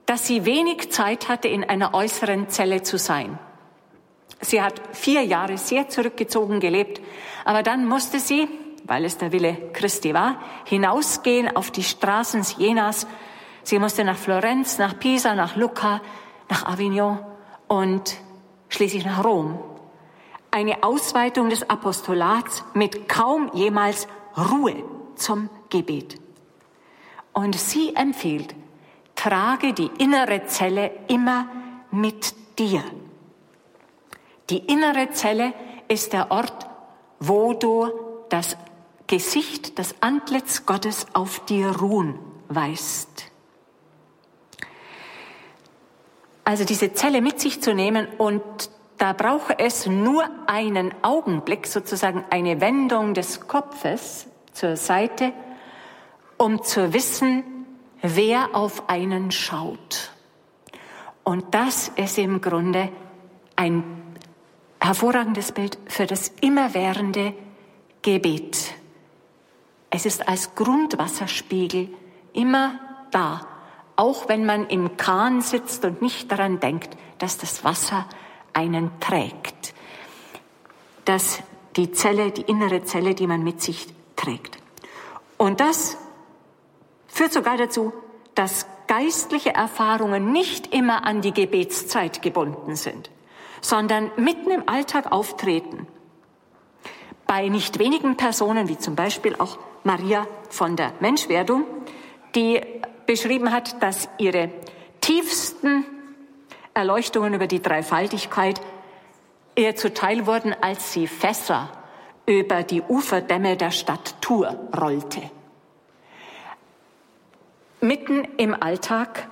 dass 0.05 0.27
sie 0.27 0.43
wenig 0.43 0.91
Zeit 0.91 1.29
hatte, 1.29 1.47
in 1.47 1.63
einer 1.63 1.93
äußeren 1.93 2.49
Zelle 2.49 2.83
zu 2.83 2.97
sein. 2.97 3.39
Sie 4.41 4.61
hat 4.61 4.81
vier 4.91 5.23
Jahre 5.23 5.57
sehr 5.57 5.87
zurückgezogen 5.87 6.59
gelebt, 6.59 7.01
aber 7.45 7.63
dann 7.63 7.85
musste 7.85 8.19
sie, 8.19 8.49
weil 8.83 9.05
es 9.05 9.17
der 9.17 9.31
Wille 9.31 9.69
Christi 9.71 10.13
war, 10.13 10.41
hinausgehen 10.65 11.55
auf 11.55 11.71
die 11.71 11.83
Straßen 11.83 12.45
Jenas. 12.57 13.07
Sie 13.67 13.79
musste 13.79 14.05
nach 14.05 14.15
Florenz, 14.15 14.77
nach 14.77 14.97
Pisa, 14.97 15.35
nach 15.35 15.57
Lucca, 15.57 15.99
nach 16.49 16.67
Avignon 16.67 17.19
und 17.67 18.15
schließlich 18.69 19.03
nach 19.03 19.25
Rom. 19.25 19.59
Eine 20.51 20.83
Ausweitung 20.83 21.49
des 21.49 21.69
Apostolats 21.69 22.63
mit 22.73 23.09
kaum 23.09 23.51
jemals 23.53 24.07
Ruhe 24.37 24.85
zum 25.15 25.49
Gebet. 25.69 26.17
Und 27.33 27.57
sie 27.57 27.93
empfiehlt, 27.93 28.55
trage 29.15 29.73
die 29.73 29.91
innere 29.97 30.45
Zelle 30.45 30.89
immer 31.09 31.49
mit 31.91 32.35
dir. 32.59 32.81
Die 34.49 34.59
innere 34.59 35.09
Zelle 35.09 35.51
ist 35.89 36.13
der 36.13 36.31
Ort, 36.31 36.69
wo 37.19 37.51
du 37.51 37.89
das 38.29 38.55
Gesicht, 39.07 39.77
das 39.77 39.93
Antlitz 39.99 40.65
Gottes 40.65 41.05
auf 41.11 41.43
dir 41.43 41.75
ruhen 41.75 42.17
weißt. 42.47 43.36
Also 46.47 46.63
diese 46.63 46.93
Zelle 46.93 47.19
mit 47.19 47.41
sich 47.41 47.61
zu 47.61 47.73
nehmen 47.73 48.07
und 48.17 48.41
da 48.97 49.11
brauche 49.11 49.59
es 49.59 49.85
nur 49.85 50.23
einen 50.45 50.93
Augenblick, 51.01 51.67
sozusagen 51.67 52.23
eine 52.29 52.61
Wendung 52.61 53.13
des 53.13 53.49
Kopfes 53.49 54.27
zur 54.53 54.77
Seite, 54.77 55.33
um 56.37 56.63
zu 56.63 56.93
wissen, 56.93 57.43
wer 58.01 58.55
auf 58.55 58.87
einen 58.87 59.29
schaut. 59.31 60.13
Und 61.25 61.53
das 61.53 61.89
ist 61.97 62.17
im 62.17 62.39
Grunde 62.39 62.93
ein 63.57 63.83
hervorragendes 64.79 65.51
Bild 65.51 65.77
für 65.87 66.05
das 66.05 66.29
immerwährende 66.39 67.33
Gebet. 68.01 68.73
Es 69.89 70.05
ist 70.05 70.29
als 70.29 70.55
Grundwasserspiegel 70.55 71.89
immer 72.31 72.79
da, 73.11 73.45
auch 73.97 74.29
wenn 74.29 74.45
man 74.45 74.67
im 74.67 74.95
Kahn 74.95 75.41
sitzt 75.41 75.83
und 75.83 76.01
nicht 76.01 76.31
daran 76.31 76.59
denkt, 76.61 76.95
dass 77.17 77.37
das 77.37 77.63
Wasser 77.63 78.05
einen 78.53 78.91
trägt. 78.99 79.73
Dass 81.03 81.39
die 81.75 81.91
Zelle, 81.91 82.31
die 82.31 82.43
innere 82.43 82.83
Zelle, 82.83 83.15
die 83.15 83.27
man 83.27 83.43
mit 83.43 83.61
sich 83.61 83.87
trägt. 84.15 84.57
Und 85.37 85.59
das 85.59 85.97
führt 87.07 87.33
sogar 87.33 87.57
dazu, 87.57 87.91
dass 88.35 88.67
geistliche 88.87 89.53
Erfahrungen 89.53 90.31
nicht 90.31 90.73
immer 90.73 91.05
an 91.05 91.21
die 91.21 91.33
Gebetszeit 91.33 92.21
gebunden 92.21 92.75
sind, 92.75 93.09
sondern 93.61 94.11
mitten 94.15 94.51
im 94.51 94.69
Alltag 94.69 95.11
auftreten. 95.11 95.87
Bei 97.25 97.49
nicht 97.49 97.79
wenigen 97.79 98.15
Personen, 98.15 98.69
wie 98.69 98.77
zum 98.77 98.95
Beispiel 98.95 99.35
auch 99.37 99.57
Maria 99.83 100.27
von 100.49 100.75
der 100.75 100.93
Menschwerdung, 100.99 101.65
die 102.35 102.61
beschrieben 103.07 103.51
hat, 103.51 103.81
dass 103.81 104.09
ihre 104.19 104.51
tiefsten 105.01 105.85
Erleuchtungen 106.73 107.33
über 107.33 107.47
die 107.47 107.61
Dreifaltigkeit 107.61 108.61
ihr 109.55 109.75
zuteil 109.75 110.27
wurden, 110.27 110.55
als 110.61 110.93
sie 110.93 111.07
Fässer 111.07 111.69
über 112.27 112.61
die 112.61 112.81
Uferdämme 112.81 113.57
der 113.57 113.71
Stadt 113.71 114.21
Tours 114.21 114.53
rollte. 114.79 115.21
Mitten 117.81 118.25
im 118.37 118.53
Alltag 118.61 119.27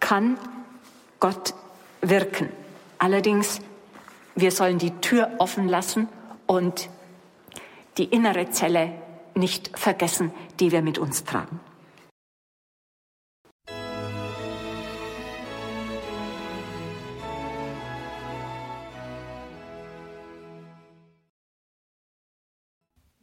kann 0.00 0.38
Gott 1.20 1.54
wirken. 2.00 2.48
Allerdings, 2.98 3.60
wir 4.34 4.50
sollen 4.50 4.78
die 4.78 4.92
Tür 5.00 5.30
offen 5.38 5.68
lassen 5.68 6.08
und 6.46 6.88
die 7.98 8.04
innere 8.04 8.50
Zelle 8.50 8.92
nicht 9.34 9.78
vergessen, 9.78 10.32
die 10.58 10.72
wir 10.72 10.82
mit 10.82 10.98
uns 10.98 11.24
tragen. 11.24 11.60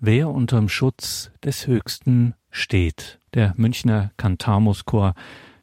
Wer 0.07 0.29
unterm 0.29 0.69
Schutz 0.69 1.31
des 1.43 1.65
Höchsten 1.65 2.35
steht. 2.51 3.19
Der 3.33 3.55
Münchner 3.57 4.11
Kantamuschor 4.17 5.15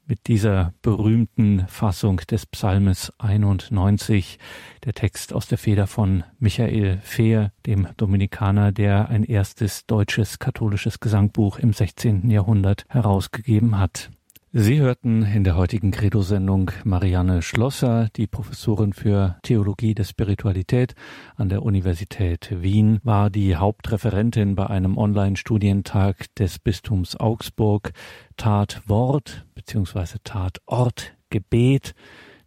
mit 0.04 0.26
dieser 0.26 0.74
berühmten 0.82 1.64
Fassung 1.68 2.16
des 2.28 2.46
Psalmes 2.46 3.12
91, 3.18 4.40
der 4.84 4.94
Text 4.94 5.32
aus 5.32 5.46
der 5.46 5.58
Feder 5.58 5.86
von 5.86 6.24
Michael 6.40 6.98
Fehr, 7.04 7.52
dem 7.66 7.86
Dominikaner, 7.96 8.72
der 8.72 9.10
ein 9.10 9.22
erstes 9.22 9.86
deutsches 9.86 10.40
katholisches 10.40 10.98
Gesangbuch 10.98 11.60
im 11.60 11.72
16. 11.72 12.28
Jahrhundert 12.28 12.84
herausgegeben 12.88 13.78
hat. 13.78 14.10
Sie 14.54 14.80
hörten 14.80 15.22
in 15.22 15.44
der 15.44 15.56
heutigen 15.56 15.92
Credo-Sendung 15.92 16.72
Marianne 16.84 17.40
Schlosser, 17.40 18.10
die 18.16 18.26
Professorin 18.26 18.92
für 18.92 19.38
Theologie 19.42 19.94
der 19.94 20.04
Spiritualität 20.04 20.94
an 21.36 21.48
der 21.48 21.62
Universität 21.62 22.50
Wien, 22.60 23.00
war 23.02 23.30
die 23.30 23.56
Hauptreferentin 23.56 24.54
bei 24.54 24.66
einem 24.66 24.98
Online-Studientag 24.98 26.26
des 26.34 26.58
Bistums 26.58 27.16
Augsburg, 27.18 27.92
tat 28.36 28.82
Wort 28.86 29.46
bzw. 29.54 30.18
tat 30.22 30.58
Ort 30.66 31.14
Gebet, 31.30 31.94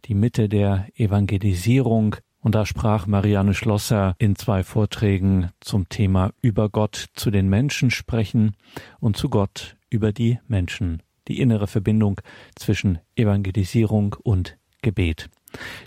die 0.05 0.13
Mitte 0.13 0.47
der 0.47 0.87
Evangelisierung 0.93 2.17
und 2.39 2.53
da 2.53 2.67
sprach 2.67 3.07
Marianne 3.07 3.55
Schlosser 3.55 4.13
in 4.19 4.35
zwei 4.35 4.61
Vorträgen 4.61 5.49
zum 5.59 5.89
Thema 5.89 6.33
über 6.43 6.69
Gott 6.69 7.07
zu 7.15 7.31
den 7.31 7.49
Menschen 7.49 7.89
sprechen 7.89 8.55
und 8.99 9.17
zu 9.17 9.27
Gott 9.27 9.75
über 9.89 10.11
die 10.11 10.37
Menschen 10.47 11.01
die 11.27 11.39
innere 11.39 11.67
Verbindung 11.67 12.21
zwischen 12.55 12.99
Evangelisierung 13.15 14.15
und 14.23 14.57
Gebet. 14.81 15.29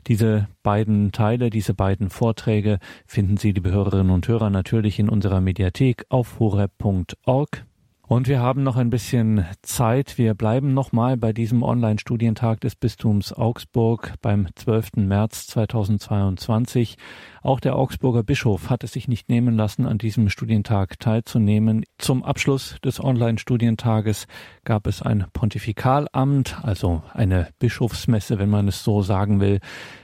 Diese 0.07 0.49
beiden 0.63 1.13
Teile, 1.13 1.51
diese 1.51 1.75
beiden 1.75 2.11
Vorträge 2.11 2.79
finden 3.07 3.37
Sie, 3.37 3.53
liebe 3.53 3.71
Hörerinnen 3.71 4.11
und 4.11 4.27
Hörer, 4.27 4.51
natürlich 4.51 4.99
in 4.99 5.09
unserer 5.09 5.41
Mediathek 5.41 6.05
auf 6.09 6.39
horeb.org. 6.39 7.68
Und 8.09 8.27
wir 8.27 8.41
haben 8.41 8.63
noch 8.63 8.77
ein 8.77 8.89
bisschen 8.89 9.45
Zeit. 9.61 10.17
Wir 10.17 10.33
bleiben 10.33 10.73
nochmal 10.73 11.19
bei 11.19 11.35
diesem 11.35 11.63
Online-Studientag 11.63 12.59
des 12.63 12.75
Bistums 12.75 13.35
Augsburg 13.35 14.15
beim 14.23 14.49
12. 14.55 14.97
März 14.97 15.47
2022. 15.49 16.97
Auch 17.43 17.61
der 17.61 17.77
Augsburger 17.77 18.23
Bischof 18.23 18.71
hat 18.71 18.83
es 18.83 18.93
sich 18.93 19.09
nicht 19.09 19.29
nehmen 19.29 19.57
lassen, 19.57 19.85
an 19.85 19.99
diesem 19.99 20.31
Studientag 20.31 20.99
teilzunehmen. 20.99 21.85
Zum 21.99 22.25
Abschluss 22.25 22.77
des 22.83 22.99
Online-Studientages 22.99 24.27
gab 24.65 24.87
es 24.87 25.03
ein 25.03 25.27
Pontifikalamt, 25.35 26.59
also 26.63 27.03
eine 27.13 27.49
Bischofsmesse, 27.59 28.39
wenn 28.39 28.49
man 28.49 28.69
es 28.69 28.85
so 28.85 29.03
sagen 29.03 29.41
will, 29.41 29.61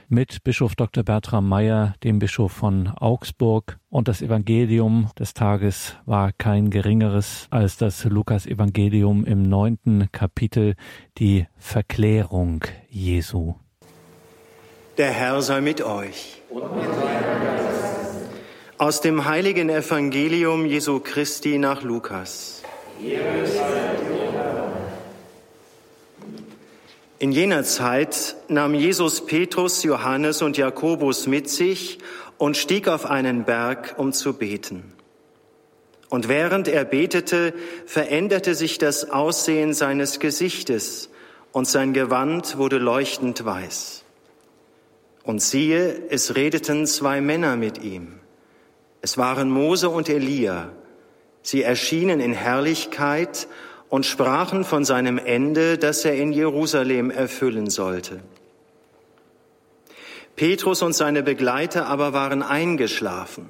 mit 0.09 0.43
Bischof 0.43 0.75
Dr. 0.75 1.03
Bertram 1.03 1.47
Meyer, 1.47 1.93
dem 2.03 2.19
Bischof 2.19 2.51
von 2.51 2.89
Augsburg. 2.89 3.77
Und 3.89 4.07
das 4.07 4.21
Evangelium 4.21 5.09
des 5.17 5.33
Tages 5.33 5.95
war 6.05 6.31
kein 6.31 6.69
geringeres 6.69 7.47
als 7.49 7.77
das 7.77 8.03
Lukas-Evangelium 8.03 9.25
im 9.25 9.43
neunten 9.43 10.09
Kapitel, 10.11 10.75
die 11.17 11.47
Verklärung 11.57 12.63
Jesu. 12.89 13.55
Der 14.97 15.11
Herr 15.11 15.41
sei 15.41 15.61
mit 15.61 15.81
euch. 15.81 16.41
Aus 18.77 19.01
dem 19.01 19.25
heiligen 19.25 19.69
Evangelium 19.69 20.65
Jesu 20.65 20.99
Christi 20.99 21.57
nach 21.57 21.81
Lukas. 21.81 22.63
In 27.17 27.31
jener 27.31 27.63
Zeit 27.63 28.35
nahm 28.49 28.73
Jesus 28.73 29.25
Petrus, 29.25 29.83
Johannes 29.83 30.41
und 30.41 30.57
Jakobus 30.57 31.27
mit 31.27 31.49
sich 31.49 31.99
und 32.37 32.57
stieg 32.57 32.89
auf 32.89 33.05
einen 33.05 33.45
Berg, 33.45 33.95
um 33.97 34.11
zu 34.11 34.33
beten. 34.33 34.93
Und 36.09 36.27
während 36.27 36.67
er 36.67 36.83
betete, 36.83 37.53
veränderte 37.85 38.53
sich 38.53 38.77
das 38.77 39.09
Aussehen 39.09 39.73
seines 39.73 40.19
Gesichtes 40.19 41.09
und 41.53 41.67
sein 41.67 41.93
Gewand 41.93 42.57
wurde 42.57 42.77
leuchtend 42.77 43.45
weiß. 43.45 44.03
Und 45.23 45.41
siehe, 45.41 46.03
es 46.09 46.35
redeten 46.35 46.85
zwei 46.85 47.21
Männer 47.21 47.55
mit 47.55 47.81
ihm. 47.81 48.19
Es 49.01 49.17
waren 49.17 49.49
Mose 49.49 49.89
und 49.89 50.09
Elia. 50.09 50.69
Sie 51.41 51.63
erschienen 51.63 52.19
in 52.19 52.33
Herrlichkeit 52.33 53.47
und 53.89 54.05
sprachen 54.05 54.63
von 54.63 54.85
seinem 54.85 55.17
Ende, 55.17 55.77
das 55.77 56.05
er 56.05 56.15
in 56.15 56.31
Jerusalem 56.31 57.11
erfüllen 57.11 57.69
sollte. 57.69 58.21
Petrus 60.35 60.81
und 60.81 60.93
seine 60.93 61.23
Begleiter 61.23 61.85
aber 61.85 62.11
waren 62.13 62.43
eingeschlafen, 62.43 63.49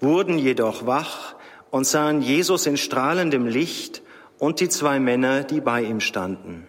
wurden 0.00 0.38
jedoch 0.38 0.86
wach 0.86 1.34
und 1.70 1.86
sahen 1.86 2.20
Jesus 2.20 2.66
in 2.66 2.76
strahlendem 2.76 3.46
Licht 3.46 4.02
und 4.38 4.60
die 4.60 4.68
zwei 4.68 5.00
Männer, 5.00 5.44
die 5.44 5.60
bei 5.60 5.82
ihm 5.82 6.00
standen. 6.00 6.66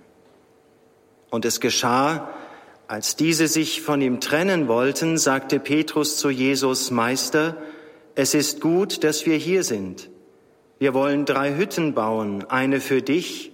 Und 1.29 1.43
es 1.43 1.59
geschah, 1.59 2.29
als 2.87 3.15
diese 3.15 3.47
sich 3.47 3.81
von 3.81 4.01
ihm 4.01 4.19
trennen 4.19 4.67
wollten, 4.67 5.17
sagte 5.17 5.59
Petrus 5.59 6.17
zu 6.17 6.29
Jesus, 6.29 6.91
Meister, 6.91 7.57
es 8.15 8.33
ist 8.33 8.61
gut, 8.61 9.03
dass 9.03 9.25
wir 9.25 9.35
hier 9.35 9.63
sind. 9.63 10.09
Wir 10.79 10.93
wollen 10.93 11.25
drei 11.25 11.55
Hütten 11.55 11.93
bauen, 11.93 12.45
eine 12.49 12.81
für 12.81 13.01
dich, 13.01 13.51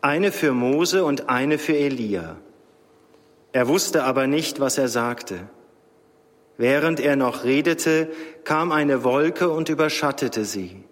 eine 0.00 0.32
für 0.32 0.52
Mose 0.52 1.04
und 1.04 1.28
eine 1.28 1.58
für 1.58 1.76
Elia. 1.76 2.36
Er 3.52 3.68
wusste 3.68 4.04
aber 4.04 4.26
nicht, 4.26 4.60
was 4.60 4.78
er 4.78 4.88
sagte. 4.88 5.48
Während 6.56 7.00
er 7.00 7.16
noch 7.16 7.44
redete, 7.44 8.10
kam 8.44 8.72
eine 8.72 9.04
Wolke 9.04 9.50
und 9.50 9.68
überschattete 9.68 10.44
sie. 10.44 10.84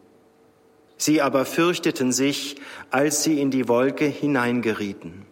Sie 0.97 1.23
aber 1.23 1.47
fürchteten 1.47 2.13
sich, 2.13 2.57
als 2.91 3.23
sie 3.23 3.41
in 3.41 3.51
die 3.51 3.69
Wolke 3.69 4.05
hineingerieten. 4.05 5.27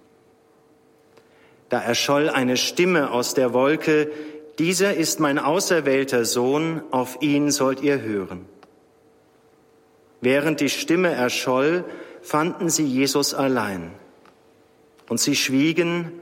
Da 1.68 1.80
erscholl 1.80 2.30
eine 2.30 2.56
Stimme 2.56 3.10
aus 3.10 3.34
der 3.34 3.52
Wolke, 3.52 4.10
dieser 4.58 4.94
ist 4.94 5.20
mein 5.20 5.38
auserwählter 5.38 6.24
Sohn, 6.24 6.82
auf 6.90 7.18
ihn 7.20 7.50
sollt 7.50 7.82
ihr 7.82 8.00
hören. 8.00 8.46
Während 10.20 10.60
die 10.60 10.68
Stimme 10.68 11.10
erscholl, 11.12 11.84
fanden 12.22 12.70
sie 12.70 12.84
Jesus 12.84 13.34
allein. 13.34 13.92
Und 15.08 15.20
sie 15.20 15.36
schwiegen 15.36 16.12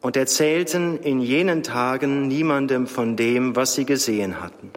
und 0.00 0.16
erzählten 0.16 0.98
in 0.98 1.20
jenen 1.20 1.62
Tagen 1.62 2.28
niemandem 2.28 2.86
von 2.86 3.16
dem, 3.16 3.56
was 3.56 3.74
sie 3.74 3.84
gesehen 3.84 4.40
hatten. 4.40 4.70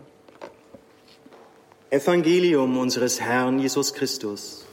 Evangelium 1.90 2.78
unseres 2.78 3.20
Herrn 3.20 3.60
Jesus 3.60 3.94
Christus. 3.94 4.66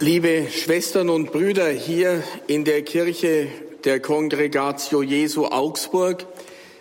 Liebe 0.00 0.46
Schwestern 0.50 1.10
und 1.10 1.32
Brüder 1.32 1.68
hier 1.68 2.22
in 2.46 2.64
der 2.64 2.82
Kirche 2.82 3.48
der 3.84 4.00
Kongregatio 4.00 5.02
Jesu 5.02 5.46
Augsburg, 5.46 6.26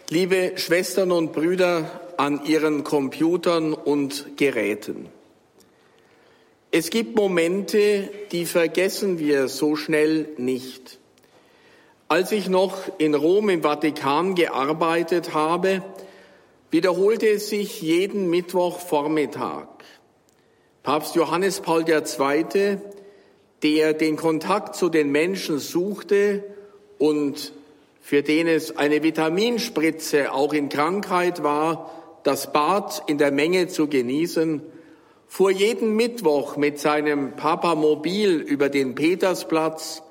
liebe 0.09 0.53
Schwestern 0.55 1.11
und 1.11 1.33
Brüder 1.33 2.04
an 2.17 2.45
ihren 2.45 2.83
Computern 2.83 3.73
und 3.73 4.37
Geräten. 4.37 5.09
Es 6.71 6.89
gibt 6.89 7.15
Momente, 7.15 8.09
die 8.31 8.45
vergessen 8.45 9.19
wir 9.19 9.47
so 9.47 9.75
schnell 9.75 10.29
nicht. 10.37 10.99
Als 12.07 12.31
ich 12.31 12.49
noch 12.49 12.77
in 12.97 13.15
Rom 13.15 13.49
im 13.49 13.63
Vatikan 13.63 14.35
gearbeitet 14.35 15.33
habe, 15.33 15.81
wiederholte 16.71 17.27
es 17.27 17.49
sich 17.49 17.81
jeden 17.81 18.29
Mittwochvormittag. 18.29 19.67
Papst 20.83 21.15
Johannes 21.15 21.61
Paul 21.61 21.85
II 21.87 22.77
der 23.63 23.93
den 23.93 24.15
Kontakt 24.15 24.75
zu 24.75 24.89
den 24.89 25.11
Menschen 25.11 25.57
suchte 25.57 26.43
und 26.99 27.51
für 27.99 28.21
den 28.21 28.47
es 28.47 28.77
eine 28.77 29.01
Vitaminspritze 29.01 30.31
auch 30.31 30.53
in 30.53 30.69
Krankheit 30.69 31.41
war, 31.41 31.89
das 32.25 32.51
Bad 32.51 33.03
in 33.05 33.19
der 33.19 33.31
Menge 33.31 33.67
zu 33.67 33.87
genießen, 33.87 34.61
fuhr 35.27 35.51
jeden 35.51 35.95
Mittwoch 35.95 36.57
mit 36.57 36.79
seinem 36.79 37.35
Papamobil 37.35 38.37
über 38.41 38.69
den 38.69 38.95
Petersplatz 38.95 40.01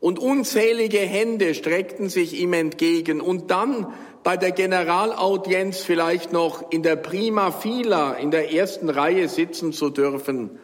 und 0.00 0.18
unzählige 0.18 1.00
Hände 1.00 1.54
streckten 1.54 2.08
sich 2.08 2.40
ihm 2.40 2.54
entgegen 2.54 3.20
und 3.20 3.50
dann 3.50 3.92
bei 4.22 4.38
der 4.38 4.52
Generalaudienz 4.52 5.80
vielleicht 5.80 6.32
noch 6.32 6.72
in 6.72 6.82
der 6.82 6.96
Prima 6.96 7.52
Fila 7.52 8.14
in 8.14 8.30
der 8.30 8.54
ersten 8.54 8.88
Reihe 8.88 9.28
sitzen 9.28 9.74
zu 9.74 9.90
dürfen, 9.90 10.58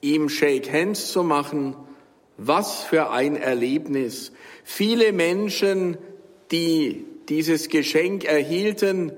ihm 0.00 0.28
Shake 0.28 0.72
Hands 0.72 1.10
zu 1.10 1.24
machen. 1.24 1.74
Was 2.36 2.84
für 2.84 3.10
ein 3.10 3.34
Erlebnis. 3.34 4.30
Viele 4.62 5.12
Menschen, 5.12 5.98
die 6.52 7.04
dieses 7.28 7.68
Geschenk 7.68 8.24
erhielten, 8.24 9.12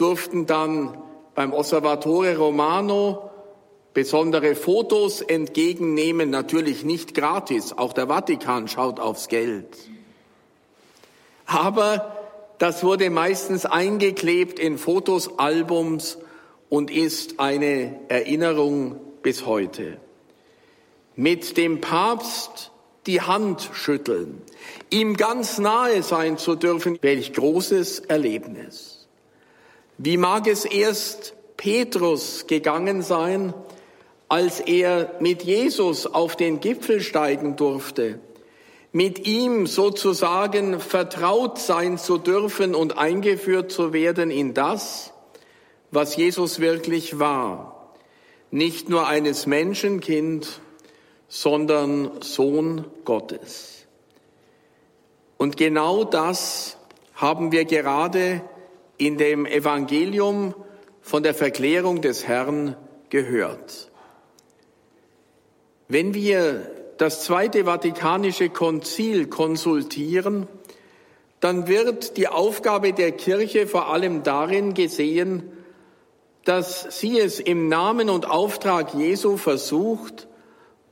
durften 0.00 0.46
dann 0.46 0.96
beim 1.34 1.52
Osservatore 1.52 2.36
Romano 2.36 3.30
besondere 3.92 4.54
Fotos 4.54 5.20
entgegennehmen, 5.20 6.30
natürlich 6.30 6.84
nicht 6.84 7.14
gratis, 7.14 7.72
auch 7.76 7.92
der 7.92 8.06
Vatikan 8.06 8.68
schaut 8.68 9.00
aufs 9.00 9.28
Geld. 9.28 9.76
Aber 11.46 12.16
das 12.58 12.84
wurde 12.84 13.10
meistens 13.10 13.66
eingeklebt 13.66 14.58
in 14.58 14.78
Fotosalbums 14.78 16.18
und 16.68 16.90
ist 16.90 17.40
eine 17.40 17.98
Erinnerung 18.08 19.00
bis 19.22 19.46
heute 19.46 19.98
mit 21.16 21.58
dem 21.58 21.82
Papst 21.82 22.70
die 23.06 23.20
Hand 23.20 23.68
schütteln, 23.74 24.40
ihm 24.88 25.16
ganz 25.16 25.58
nahe 25.58 26.02
sein 26.02 26.38
zu 26.38 26.54
dürfen, 26.54 26.98
welch 27.02 27.32
großes 27.32 28.00
Erlebnis. 28.00 28.99
Wie 30.02 30.16
mag 30.16 30.46
es 30.46 30.64
erst 30.64 31.34
Petrus 31.58 32.46
gegangen 32.46 33.02
sein, 33.02 33.52
als 34.30 34.58
er 34.58 35.16
mit 35.20 35.42
Jesus 35.42 36.06
auf 36.06 36.36
den 36.36 36.60
Gipfel 36.60 37.02
steigen 37.02 37.56
durfte, 37.56 38.18
mit 38.92 39.26
ihm 39.26 39.66
sozusagen 39.66 40.80
vertraut 40.80 41.58
sein 41.58 41.98
zu 41.98 42.16
dürfen 42.16 42.74
und 42.74 42.96
eingeführt 42.96 43.70
zu 43.70 43.92
werden 43.92 44.30
in 44.30 44.54
das, 44.54 45.12
was 45.90 46.16
Jesus 46.16 46.60
wirklich 46.60 47.18
war, 47.18 47.92
nicht 48.50 48.88
nur 48.88 49.06
eines 49.06 49.44
Menschenkind, 49.44 50.62
sondern 51.28 52.22
Sohn 52.22 52.86
Gottes. 53.04 53.86
Und 55.36 55.58
genau 55.58 56.04
das 56.04 56.78
haben 57.12 57.52
wir 57.52 57.66
gerade 57.66 58.40
in 59.00 59.16
dem 59.16 59.46
Evangelium 59.46 60.54
von 61.00 61.22
der 61.22 61.34
Verklärung 61.34 62.02
des 62.02 62.28
Herrn 62.28 62.76
gehört. 63.08 63.90
Wenn 65.88 66.12
wir 66.12 66.70
das 66.98 67.24
Zweite 67.24 67.64
Vatikanische 67.64 68.50
Konzil 68.50 69.26
konsultieren, 69.28 70.46
dann 71.40 71.66
wird 71.66 72.18
die 72.18 72.28
Aufgabe 72.28 72.92
der 72.92 73.12
Kirche 73.12 73.66
vor 73.66 73.90
allem 73.90 74.22
darin 74.22 74.74
gesehen, 74.74 75.50
dass 76.44 77.00
sie 77.00 77.18
es 77.18 77.40
im 77.40 77.68
Namen 77.68 78.10
und 78.10 78.28
Auftrag 78.28 78.92
Jesu 78.94 79.38
versucht, 79.38 80.28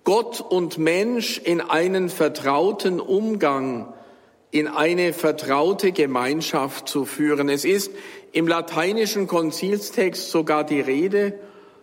Gott 0.05 0.41
und 0.41 0.79
Mensch 0.79 1.39
in 1.39 1.61
einen 1.61 2.09
vertrauten 2.09 3.01
Umgang, 3.01 3.93
in 4.51 4.67
eine 4.67 5.13
vertraute 5.13 5.93
Gemeinschaft 5.93 6.89
zu 6.89 7.05
führen. 7.05 7.49
Es 7.49 7.65
ist 7.65 7.91
im 8.33 8.49
lateinischen 8.49 9.27
Konzilstext 9.27 10.31
sogar 10.31 10.65
die 10.65 10.81
Rede 10.81 11.39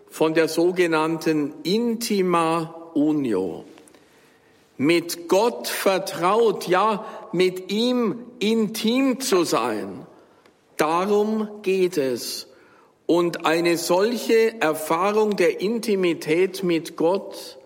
von 0.09 0.33
der 0.33 0.47
sogenannten 0.47 1.53
Intima 1.63 2.89
Unio. 2.93 3.65
Mit 4.77 5.27
Gott 5.29 5.67
vertraut, 5.67 6.67
ja, 6.67 7.05
mit 7.31 7.71
ihm 7.71 8.25
intim 8.39 9.19
zu 9.19 9.43
sein. 9.43 10.05
Darum 10.77 11.47
geht 11.61 11.97
es. 11.97 12.47
Und 13.05 13.45
eine 13.45 13.77
solche 13.77 14.59
Erfahrung 14.59 15.35
der 15.35 15.61
Intimität 15.61 16.63
mit 16.63 16.97
Gott 16.97 17.57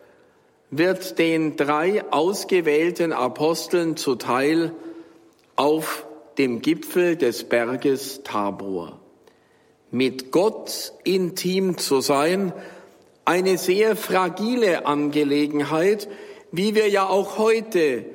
wird 0.70 1.18
den 1.18 1.56
drei 1.56 2.04
ausgewählten 2.12 3.14
Aposteln 3.14 3.96
zuteil 3.96 4.74
auf 5.60 6.06
dem 6.38 6.62
Gipfel 6.62 7.18
des 7.18 7.44
Berges 7.44 8.24
Tabor. 8.24 8.98
Mit 9.92 10.32
Gott 10.32 10.94
intim 11.04 11.78
zu 11.78 12.00
sein, 12.00 12.54
eine 13.26 13.58
sehr 13.58 13.98
fragile 13.98 14.86
Angelegenheit, 14.86 16.08
wie 16.54 16.76
wir 16.76 16.88
ja 16.88 17.10
auch 17.10 17.38
heute 17.38 18.06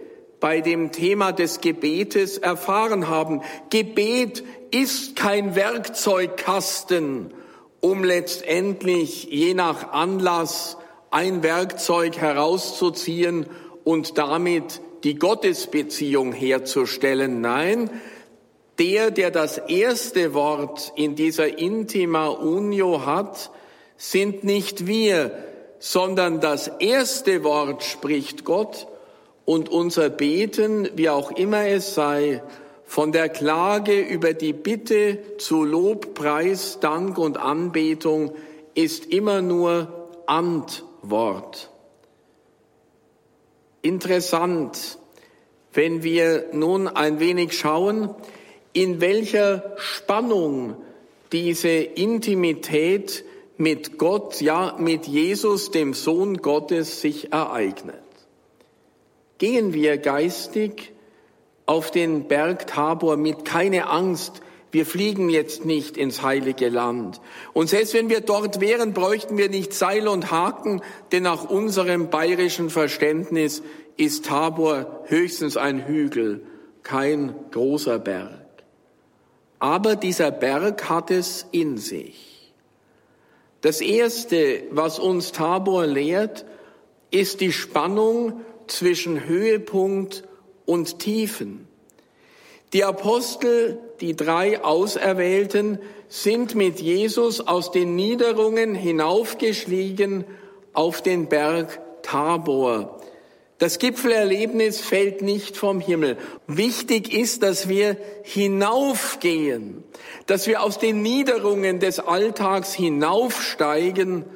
bei 0.40 0.62
dem 0.62 0.90
Thema 0.90 1.32
des 1.32 1.60
Gebetes 1.60 2.38
erfahren 2.38 3.08
haben. 3.08 3.42
Gebet 3.68 4.42
ist 4.70 5.14
kein 5.14 5.54
Werkzeugkasten, 5.54 7.34
um 7.80 8.04
letztendlich 8.04 9.24
je 9.24 9.52
nach 9.52 9.92
Anlass 9.92 10.78
ein 11.10 11.42
Werkzeug 11.42 12.16
herauszuziehen 12.16 13.44
und 13.84 14.16
damit 14.16 14.80
die 15.04 15.18
Gottesbeziehung 15.18 16.32
herzustellen. 16.32 17.40
Nein, 17.40 17.90
der, 18.78 19.10
der 19.10 19.30
das 19.30 19.58
erste 19.58 20.34
Wort 20.34 20.92
in 20.96 21.14
dieser 21.14 21.58
Intima 21.58 22.28
Unio 22.28 23.06
hat, 23.06 23.50
sind 23.96 24.42
nicht 24.42 24.86
wir, 24.86 25.30
sondern 25.78 26.40
das 26.40 26.68
erste 26.80 27.44
Wort 27.44 27.84
spricht 27.84 28.44
Gott 28.44 28.88
und 29.44 29.68
unser 29.68 30.08
Beten, 30.08 30.88
wie 30.96 31.10
auch 31.10 31.30
immer 31.30 31.66
es 31.66 31.94
sei, 31.94 32.42
von 32.86 33.12
der 33.12 33.28
Klage 33.28 34.00
über 34.00 34.32
die 34.32 34.52
Bitte 34.52 35.18
zu 35.38 35.64
Lob, 35.64 36.14
Preis, 36.14 36.78
Dank 36.80 37.18
und 37.18 37.38
Anbetung 37.38 38.32
ist 38.74 39.06
immer 39.06 39.42
nur 39.42 40.10
Antwort. 40.26 41.70
Interessant, 43.84 44.96
wenn 45.74 46.02
wir 46.02 46.46
nun 46.54 46.88
ein 46.88 47.20
wenig 47.20 47.52
schauen, 47.52 48.14
in 48.72 49.02
welcher 49.02 49.74
Spannung 49.76 50.76
diese 51.32 51.68
Intimität 51.68 53.26
mit 53.58 53.98
Gott, 53.98 54.40
ja 54.40 54.74
mit 54.78 55.06
Jesus, 55.06 55.70
dem 55.70 55.92
Sohn 55.92 56.38
Gottes, 56.38 57.02
sich 57.02 57.30
ereignet. 57.30 58.00
Gehen 59.36 59.74
wir 59.74 59.98
geistig 59.98 60.92
auf 61.66 61.90
den 61.90 62.26
Berg 62.26 62.66
Tabor 62.66 63.18
mit 63.18 63.44
keine 63.44 63.90
Angst, 63.90 64.40
wir 64.74 64.86
fliegen 64.86 65.30
jetzt 65.30 65.64
nicht 65.64 65.96
ins 65.96 66.22
heilige 66.22 66.68
Land. 66.68 67.20
Und 67.52 67.68
selbst 67.68 67.94
wenn 67.94 68.10
wir 68.10 68.20
dort 68.20 68.60
wären, 68.60 68.92
bräuchten 68.92 69.38
wir 69.38 69.48
nicht 69.48 69.72
Seil 69.72 70.08
und 70.08 70.32
Haken, 70.32 70.82
denn 71.12 71.22
nach 71.22 71.48
unserem 71.48 72.10
bayerischen 72.10 72.70
Verständnis 72.70 73.62
ist 73.96 74.24
Tabor 74.24 75.04
höchstens 75.04 75.56
ein 75.56 75.86
Hügel, 75.86 76.44
kein 76.82 77.36
großer 77.52 78.00
Berg. 78.00 78.64
Aber 79.60 79.94
dieser 79.94 80.32
Berg 80.32 80.90
hat 80.90 81.12
es 81.12 81.46
in 81.52 81.78
sich. 81.78 82.52
Das 83.60 83.80
Erste, 83.80 84.64
was 84.72 84.98
uns 84.98 85.30
Tabor 85.30 85.86
lehrt, 85.86 86.44
ist 87.12 87.40
die 87.40 87.52
Spannung 87.52 88.40
zwischen 88.66 89.24
Höhepunkt 89.24 90.24
und 90.66 90.98
Tiefen. 90.98 91.68
Die 92.74 92.82
Apostel, 92.82 93.78
die 94.04 94.14
drei 94.14 94.62
Auserwählten, 94.62 95.78
sind 96.08 96.54
mit 96.54 96.78
Jesus 96.78 97.40
aus 97.40 97.70
den 97.70 97.96
Niederungen 97.96 98.74
hinaufgestiegen 98.74 100.24
auf 100.74 101.00
den 101.00 101.30
Berg 101.30 101.80
Tabor. 102.02 103.00
Das 103.56 103.78
Gipfelerlebnis 103.78 104.80
fällt 104.82 105.22
nicht 105.22 105.56
vom 105.56 105.80
Himmel. 105.80 106.18
Wichtig 106.46 107.14
ist, 107.14 107.42
dass 107.42 107.66
wir 107.66 107.96
hinaufgehen, 108.24 109.82
dass 110.26 110.46
wir 110.46 110.62
aus 110.62 110.78
den 110.78 111.00
Niederungen 111.00 111.80
des 111.80 111.98
Alltags 111.98 112.74
hinaufsteigen 112.74 114.26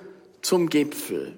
zum 0.40 0.70
Gipfel. 0.70 1.36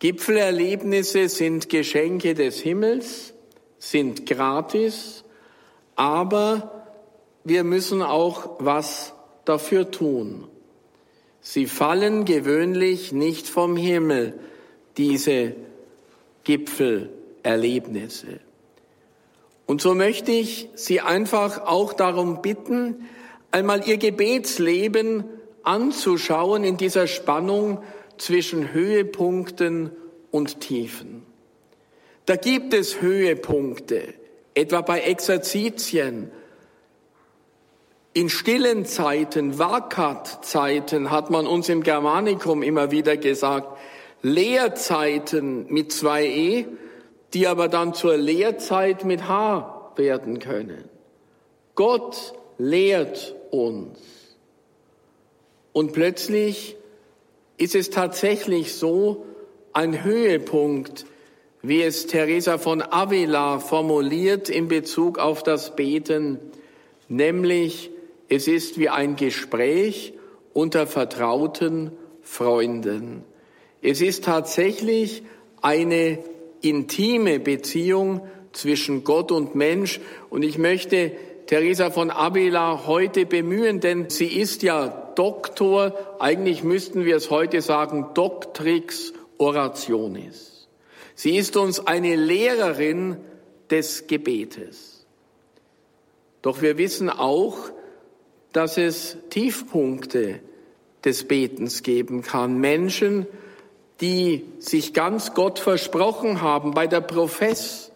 Gipfelerlebnisse 0.00 1.28
sind 1.28 1.68
Geschenke 1.68 2.34
des 2.34 2.58
Himmels, 2.58 3.34
sind 3.78 4.26
gratis, 4.26 5.22
aber 5.98 6.77
wir 7.44 7.64
müssen 7.64 8.02
auch 8.02 8.56
was 8.58 9.14
dafür 9.44 9.90
tun. 9.90 10.46
Sie 11.40 11.66
fallen 11.66 12.24
gewöhnlich 12.24 13.12
nicht 13.12 13.48
vom 13.48 13.76
Himmel, 13.76 14.38
diese 14.96 15.54
Gipfelerlebnisse. 16.44 18.40
Und 19.66 19.80
so 19.80 19.94
möchte 19.94 20.32
ich 20.32 20.68
Sie 20.74 21.00
einfach 21.00 21.66
auch 21.66 21.92
darum 21.92 22.42
bitten, 22.42 23.06
einmal 23.50 23.86
Ihr 23.86 23.98
Gebetsleben 23.98 25.24
anzuschauen 25.62 26.64
in 26.64 26.76
dieser 26.76 27.06
Spannung 27.06 27.82
zwischen 28.16 28.72
Höhepunkten 28.72 29.90
und 30.30 30.60
Tiefen. 30.60 31.22
Da 32.26 32.36
gibt 32.36 32.74
es 32.74 33.00
Höhepunkte, 33.00 34.14
etwa 34.54 34.80
bei 34.80 35.00
Exerzitien. 35.00 36.30
In 38.14 38.28
stillen 38.28 38.84
Zeiten, 38.84 39.58
Vakat-Zeiten 39.58 41.10
hat 41.10 41.30
man 41.30 41.46
uns 41.46 41.68
im 41.68 41.82
Germanikum 41.82 42.62
immer 42.62 42.90
wieder 42.90 43.16
gesagt, 43.16 43.78
Lehrzeiten 44.22 45.66
mit 45.68 45.92
zwei 45.92 46.26
E, 46.26 46.66
die 47.34 47.46
aber 47.46 47.68
dann 47.68 47.94
zur 47.94 48.16
Lehrzeit 48.16 49.04
mit 49.04 49.28
H 49.28 49.92
werden 49.96 50.38
können. 50.38 50.88
Gott 51.74 52.34
lehrt 52.56 53.34
uns. 53.50 53.98
Und 55.72 55.92
plötzlich 55.92 56.76
ist 57.56 57.74
es 57.74 57.90
tatsächlich 57.90 58.74
so 58.74 59.26
ein 59.72 60.02
Höhepunkt, 60.02 61.06
wie 61.62 61.82
es 61.82 62.06
Teresa 62.06 62.58
von 62.58 62.82
Avila 62.82 63.58
formuliert 63.58 64.48
in 64.48 64.66
Bezug 64.68 65.18
auf 65.18 65.42
das 65.42 65.76
Beten, 65.76 66.38
nämlich 67.08 67.90
es 68.28 68.46
ist 68.46 68.78
wie 68.78 68.88
ein 68.88 69.16
Gespräch 69.16 70.12
unter 70.52 70.86
vertrauten 70.86 71.92
Freunden. 72.22 73.24
Es 73.80 74.00
ist 74.00 74.24
tatsächlich 74.24 75.22
eine 75.62 76.18
intime 76.60 77.40
Beziehung 77.40 78.26
zwischen 78.52 79.04
Gott 79.04 79.32
und 79.32 79.54
Mensch. 79.54 80.00
Und 80.30 80.42
ich 80.42 80.58
möchte 80.58 81.12
Teresa 81.46 81.90
von 81.90 82.10
Avila 82.10 82.86
heute 82.86 83.24
bemühen, 83.24 83.80
denn 83.80 84.10
sie 84.10 84.26
ist 84.26 84.62
ja 84.62 85.12
Doktor, 85.14 85.94
eigentlich 86.18 86.62
müssten 86.62 87.04
wir 87.04 87.16
es 87.16 87.30
heute 87.30 87.62
sagen, 87.62 88.08
Doctrix 88.14 89.14
Orationis. 89.38 90.68
Sie 91.14 91.36
ist 91.36 91.56
uns 91.56 91.86
eine 91.86 92.16
Lehrerin 92.16 93.16
des 93.70 94.06
Gebetes. 94.06 95.06
Doch 96.42 96.62
wir 96.62 96.78
wissen 96.78 97.10
auch, 97.10 97.56
dass 98.58 98.76
es 98.76 99.16
Tiefpunkte 99.30 100.40
des 101.04 101.28
Betens 101.28 101.84
geben 101.84 102.22
kann. 102.22 102.58
Menschen, 102.58 103.24
die 104.00 104.46
sich 104.58 104.94
ganz 104.94 105.32
Gott 105.32 105.60
versprochen 105.60 106.42
haben, 106.42 106.72
bei 106.72 106.88
der 106.88 107.00
Profess, 107.00 107.92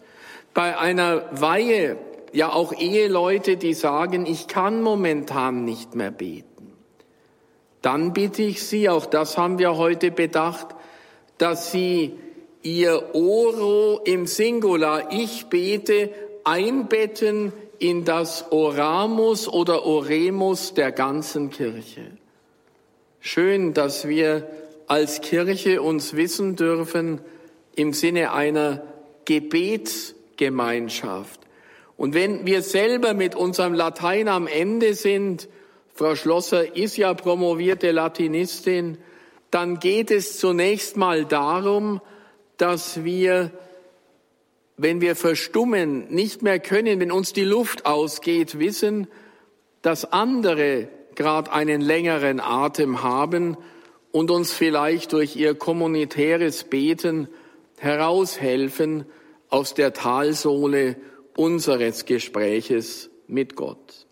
bei 0.53 0.77
einer 0.77 1.25
Weihe, 1.31 1.97
ja 2.31 2.53
auch 2.53 2.71
Eheleute, 2.71 3.57
die 3.57 3.73
sagen, 3.73 4.25
ich 4.25 4.47
kann 4.47 4.81
momentan 4.81 5.65
nicht 5.65 5.95
mehr 5.95 6.11
beten. 6.11 6.71
Dann 7.81 8.13
bitte 8.13 8.43
ich 8.43 8.63
Sie, 8.63 8.87
auch 8.87 9.05
das 9.05 9.37
haben 9.37 9.59
wir 9.59 9.75
heute 9.75 10.11
bedacht, 10.11 10.67
dass 11.39 11.73
Sie 11.73 12.17
ihr 12.61 13.13
Oro 13.13 13.99
im 14.05 14.27
Singular, 14.27 15.11
ich 15.11 15.47
bete, 15.47 16.09
einbetten 16.45 17.51
in 17.83 18.05
das 18.05 18.45
Oramus 18.51 19.49
oder 19.49 19.85
Oremus 19.85 20.73
der 20.73 20.93
ganzen 20.93 21.49
Kirche. 21.49 22.11
Schön, 23.19 23.73
dass 23.73 24.07
wir 24.07 24.47
als 24.87 25.19
Kirche 25.19 25.81
uns 25.81 26.15
wissen 26.15 26.55
dürfen 26.55 27.19
im 27.75 27.91
Sinne 27.91 28.31
einer 28.31 28.83
Gebetsgemeinschaft. 29.25 31.41
Und 31.97 32.13
wenn 32.13 32.45
wir 32.45 32.61
selber 32.61 33.13
mit 33.13 33.35
unserem 33.35 33.73
Latein 33.73 34.29
am 34.29 34.47
Ende 34.47 34.93
sind, 34.93 35.49
Frau 35.93 36.15
Schlosser 36.15 36.77
ist 36.77 36.95
ja 36.95 37.13
promovierte 37.13 37.91
Latinistin, 37.91 38.97
dann 39.51 39.79
geht 39.79 40.09
es 40.09 40.39
zunächst 40.39 40.95
mal 40.95 41.25
darum, 41.25 41.99
dass 42.55 43.03
wir, 43.03 43.51
wenn 44.77 45.01
wir 45.01 45.15
verstummen, 45.15 46.07
nicht 46.09 46.41
mehr 46.41 46.59
können, 46.59 46.99
wenn 46.99 47.11
uns 47.11 47.33
die 47.33 47.43
Luft 47.43 47.85
ausgeht, 47.85 48.59
wissen, 48.59 49.07
dass 49.81 50.11
andere 50.11 50.87
gerade 51.15 51.51
einen 51.51 51.81
längeren 51.81 52.39
Atem 52.39 53.03
haben 53.03 53.57
und 54.11 54.31
uns 54.31 54.51
vielleicht 54.51 55.13
durch 55.13 55.35
ihr 55.35 55.55
kommunitäres 55.55 56.63
Beten 56.63 57.27
heraushelfen 57.77 59.05
aus 59.49 59.73
der 59.73 59.93
Talsohle 59.93 60.95
unseres 61.35 62.05
Gespräches 62.05 63.09
mit 63.27 63.55
Gott. 63.55 64.07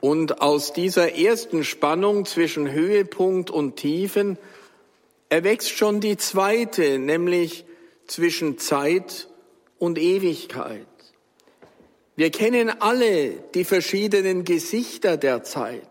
Und 0.00 0.40
aus 0.40 0.72
dieser 0.72 1.14
ersten 1.14 1.62
Spannung 1.62 2.24
zwischen 2.24 2.70
Höhepunkt 2.70 3.50
und 3.50 3.76
Tiefen 3.76 4.38
erwächst 5.28 5.70
schon 5.70 6.00
die 6.00 6.16
zweite, 6.16 6.98
nämlich 6.98 7.66
zwischen 8.10 8.58
Zeit 8.58 9.28
und 9.78 9.96
Ewigkeit. 9.96 10.86
Wir 12.16 12.30
kennen 12.30 12.68
alle 12.82 13.32
die 13.54 13.64
verschiedenen 13.64 14.44
Gesichter 14.44 15.16
der 15.16 15.44
Zeit. 15.44 15.88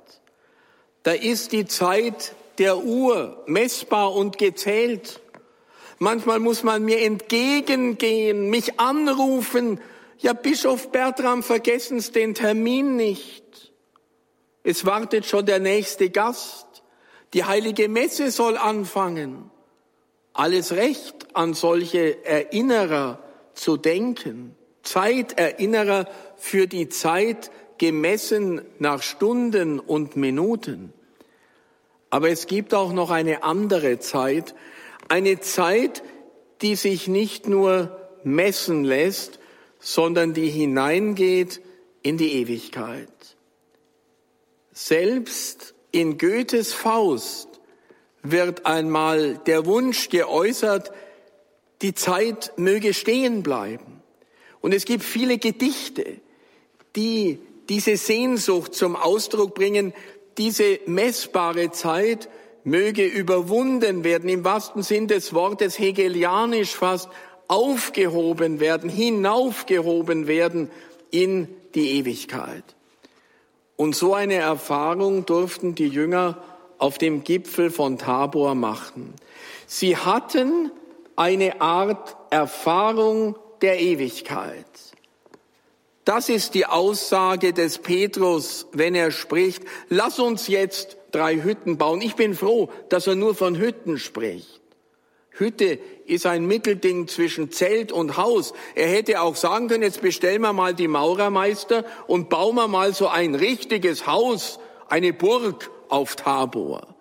Da 1.03 1.13
ist 1.13 1.53
die 1.53 1.65
Zeit 1.65 2.35
der 2.57 2.77
Uhr 2.77 3.41
messbar 3.47 4.13
und 4.13 4.37
gezählt. 4.37 5.21
Manchmal 5.97 6.39
muss 6.39 6.63
man 6.63 6.83
mir 6.83 7.01
entgegengehen, 7.01 8.49
mich 8.49 8.79
anrufen. 8.79 9.79
Ja, 10.17 10.33
Bischof 10.33 10.91
Bertram, 10.91 11.41
vergessen 11.41 12.01
Sie 12.01 12.11
den 12.11 12.35
Termin 12.35 12.97
nicht. 12.97 13.71
Es 14.63 14.85
wartet 14.85 15.25
schon 15.25 15.45
der 15.45 15.59
nächste 15.59 16.09
Gast. 16.09 16.67
Die 17.33 17.45
heilige 17.45 17.87
Messe 17.87 18.29
soll 18.29 18.57
anfangen. 18.57 19.49
Alles 20.39 20.71
Recht, 20.71 21.27
an 21.33 21.53
solche 21.53 22.23
Erinnerer 22.23 23.19
zu 23.55 23.75
denken. 23.75 24.55
Zeiterinnerer 24.83 26.07
für 26.37 26.65
die 26.65 26.87
Zeit 26.87 27.51
gemessen 27.77 28.61
nach 28.77 29.01
Stunden 29.03 29.81
und 29.81 30.15
Minuten. 30.15 30.93
Aber 32.09 32.29
es 32.29 32.47
gibt 32.47 32.73
auch 32.73 32.93
noch 32.93 33.09
eine 33.11 33.43
andere 33.43 33.99
Zeit, 33.99 34.55
eine 35.09 35.41
Zeit, 35.41 36.03
die 36.61 36.77
sich 36.77 37.09
nicht 37.09 37.49
nur 37.49 37.99
messen 38.23 38.85
lässt, 38.85 39.39
sondern 39.79 40.33
die 40.33 40.49
hineingeht 40.49 41.59
in 42.01 42.17
die 42.17 42.31
Ewigkeit. 42.35 43.35
Selbst 44.71 45.73
in 45.91 46.17
Goethes 46.17 46.71
Faust 46.71 47.48
wird 48.23 48.65
einmal 48.65 49.39
der 49.45 49.65
Wunsch 49.65 50.09
geäußert, 50.09 50.91
die 51.81 51.93
Zeit 51.93 52.51
möge 52.57 52.93
stehen 52.93 53.43
bleiben. 53.43 54.01
Und 54.61 54.73
es 54.73 54.85
gibt 54.85 55.03
viele 55.03 55.37
Gedichte, 55.37 56.19
die 56.95 57.39
diese 57.69 57.97
Sehnsucht 57.97 58.73
zum 58.73 58.95
Ausdruck 58.95 59.55
bringen, 59.55 59.93
diese 60.37 60.79
messbare 60.85 61.71
Zeit 61.71 62.29
möge 62.63 63.05
überwunden 63.05 64.03
werden, 64.03 64.29
im 64.29 64.43
wahrsten 64.43 64.83
Sinn 64.83 65.07
des 65.07 65.33
Wortes 65.33 65.79
hegelianisch 65.79 66.75
fast 66.75 67.09
aufgehoben 67.47 68.59
werden, 68.59 68.89
hinaufgehoben 68.89 70.27
werden 70.27 70.69
in 71.11 71.47
die 71.75 71.97
Ewigkeit. 71.99 72.63
Und 73.75 73.95
so 73.95 74.13
eine 74.13 74.35
Erfahrung 74.35 75.25
durften 75.25 75.73
die 75.73 75.87
Jünger 75.87 76.43
auf 76.79 76.97
dem 76.97 77.23
Gipfel 77.23 77.69
von 77.69 77.97
Tabor 77.97 78.55
machen. 78.55 79.13
Sie 79.67 79.95
hatten 79.95 80.71
eine 81.15 81.61
Art 81.61 82.15
Erfahrung 82.31 83.35
der 83.61 83.79
Ewigkeit. 83.79 84.65
Das 86.05 86.29
ist 86.29 86.55
die 86.55 86.65
Aussage 86.65 87.53
des 87.53 87.77
Petrus, 87.77 88.65
wenn 88.71 88.95
er 88.95 89.11
spricht, 89.11 89.63
lass 89.89 90.17
uns 90.17 90.47
jetzt 90.47 90.97
drei 91.11 91.35
Hütten 91.35 91.77
bauen. 91.77 92.01
Ich 92.01 92.15
bin 92.15 92.33
froh, 92.33 92.69
dass 92.89 93.05
er 93.05 93.15
nur 93.15 93.35
von 93.35 93.59
Hütten 93.59 93.99
spricht. 93.99 94.59
Hütte 95.31 95.79
ist 96.05 96.25
ein 96.25 96.45
Mittelding 96.45 97.07
zwischen 97.07 97.51
Zelt 97.51 97.91
und 97.91 98.17
Haus. 98.17 98.53
Er 98.75 98.87
hätte 98.87 99.21
auch 99.21 99.35
sagen 99.35 99.67
können, 99.67 99.83
jetzt 99.83 100.01
bestellen 100.01 100.41
wir 100.41 100.53
mal 100.53 100.73
die 100.73 100.87
Maurermeister 100.87 101.85
und 102.07 102.29
bauen 102.29 102.55
wir 102.55 102.67
mal 102.67 102.93
so 102.93 103.07
ein 103.07 103.35
richtiges 103.35 104.07
Haus, 104.07 104.59
eine 104.87 105.13
Burg 105.13 105.69
auf 105.89 106.15
Tabor. 106.15 106.95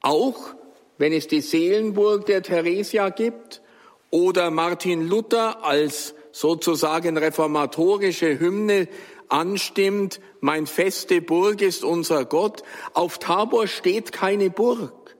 Auch 0.00 0.54
wenn 0.98 1.12
es 1.12 1.26
die 1.26 1.40
Seelenburg 1.40 2.26
der 2.26 2.42
Theresia 2.42 3.10
gibt 3.10 3.62
oder 4.10 4.50
Martin 4.50 5.06
Luther 5.06 5.64
als 5.64 6.14
sozusagen 6.32 7.16
reformatorische 7.16 8.38
Hymne 8.38 8.88
anstimmt, 9.28 10.20
mein 10.40 10.66
feste 10.66 11.20
Burg 11.20 11.60
ist 11.62 11.84
unser 11.84 12.24
Gott. 12.24 12.62
Auf 12.94 13.18
Tabor 13.18 13.66
steht 13.66 14.12
keine 14.12 14.50
Burg. 14.50 15.16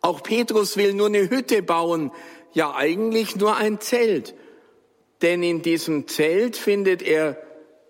Auch 0.00 0.22
Petrus 0.22 0.76
will 0.76 0.94
nur 0.94 1.06
eine 1.06 1.30
Hütte 1.30 1.62
bauen, 1.62 2.12
ja 2.52 2.74
eigentlich 2.74 3.36
nur 3.36 3.56
ein 3.56 3.80
Zelt. 3.80 4.34
Denn 5.22 5.42
in 5.42 5.62
diesem 5.62 6.06
Zelt 6.08 6.56
findet 6.56 7.02
er 7.02 7.38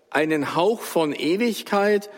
einen 0.09 0.55
Hauch 0.55 0.81
von 0.81 1.11
Ewigkeit, 1.13 2.09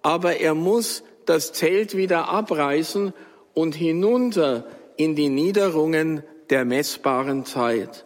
aber 0.00 0.38
er 0.38 0.54
muss 0.54 1.04
das 1.26 1.52
Zelt 1.52 1.96
wieder 1.96 2.28
abreißen 2.28 3.12
und 3.54 3.74
hinunter 3.74 4.66
in 4.96 5.14
die 5.14 5.28
Niederungen 5.28 6.22
der 6.50 6.64
messbaren 6.64 7.44
Zeit. 7.44 8.04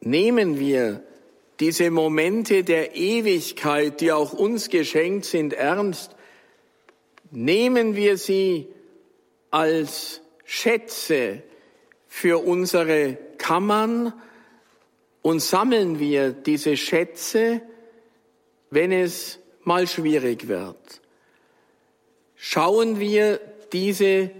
Nehmen 0.00 0.58
wir 0.58 1.02
diese 1.60 1.90
Momente 1.90 2.64
der 2.64 2.96
Ewigkeit, 2.96 4.00
die 4.00 4.12
auch 4.12 4.32
uns 4.32 4.68
geschenkt 4.68 5.24
sind, 5.24 5.52
ernst. 5.52 6.14
Nehmen 7.30 7.96
wir 7.96 8.18
sie 8.18 8.68
als 9.50 10.20
Schätze 10.44 11.42
für 12.08 12.44
unsere 12.44 13.16
Kammern 13.38 14.12
und 15.22 15.40
sammeln 15.40 15.98
wir 15.98 16.32
diese 16.32 16.76
Schätze, 16.76 17.62
wenn 18.70 18.92
es 18.92 19.38
mal 19.66 19.86
schwierig 19.86 20.48
wird. 20.48 21.00
Schauen 22.36 23.00
wir 23.00 23.40
diese 23.72 24.30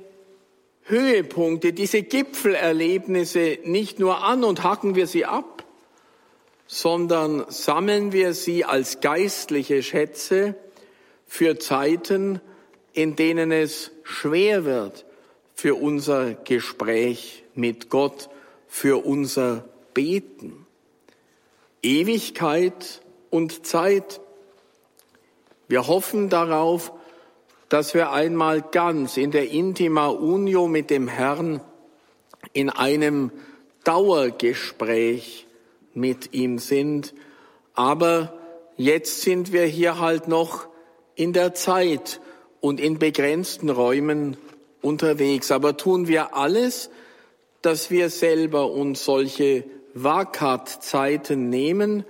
Höhepunkte, 0.82 1.72
diese 1.72 2.02
Gipfelerlebnisse 2.02 3.58
nicht 3.64 3.98
nur 3.98 4.22
an 4.22 4.44
und 4.44 4.62
hacken 4.62 4.94
wir 4.94 5.06
sie 5.06 5.24
ab, 5.24 5.64
sondern 6.66 7.44
sammeln 7.48 8.12
wir 8.12 8.34
sie 8.34 8.64
als 8.64 9.00
geistliche 9.00 9.82
Schätze 9.82 10.54
für 11.26 11.58
Zeiten, 11.58 12.40
in 12.92 13.16
denen 13.16 13.50
es 13.50 13.90
schwer 14.02 14.64
wird 14.64 15.04
für 15.54 15.74
unser 15.76 16.34
Gespräch 16.34 17.44
mit 17.54 17.88
Gott, 17.88 18.28
für 18.66 19.04
unser 19.04 19.68
Beten. 19.94 20.66
Ewigkeit 21.82 23.02
und 23.30 23.66
Zeit. 23.66 24.20
Wir 25.68 25.86
hoffen 25.86 26.28
darauf, 26.28 26.92
dass 27.68 27.94
wir 27.94 28.12
einmal 28.12 28.62
ganz 28.62 29.16
in 29.16 29.30
der 29.30 29.50
Intima 29.50 30.08
Unio 30.08 30.68
mit 30.68 30.90
dem 30.90 31.08
Herrn 31.08 31.60
in 32.52 32.70
einem 32.70 33.32
Dauergespräch 33.84 35.46
mit 35.94 36.34
ihm 36.34 36.58
sind. 36.58 37.14
Aber 37.74 38.34
jetzt 38.76 39.22
sind 39.22 39.52
wir 39.52 39.64
hier 39.64 39.98
halt 39.98 40.28
noch 40.28 40.66
in 41.14 41.32
der 41.32 41.54
Zeit 41.54 42.20
und 42.60 42.80
in 42.80 42.98
begrenzten 42.98 43.70
Räumen 43.70 44.36
unterwegs. 44.82 45.50
Aber 45.50 45.76
tun 45.76 46.08
wir 46.08 46.36
alles, 46.36 46.90
dass 47.62 47.90
wir 47.90 48.10
selber 48.10 48.70
uns 48.70 49.04
solche 49.04 49.64
Wakat-Zeiten 49.94 51.48
nehmen, 51.48 52.04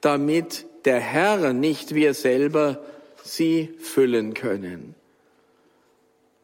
damit 0.00 0.66
der 0.84 1.00
Herr, 1.00 1.52
nicht 1.52 1.94
wir 1.94 2.14
selber, 2.14 2.82
sie 3.22 3.74
füllen 3.78 4.34
können. 4.34 4.94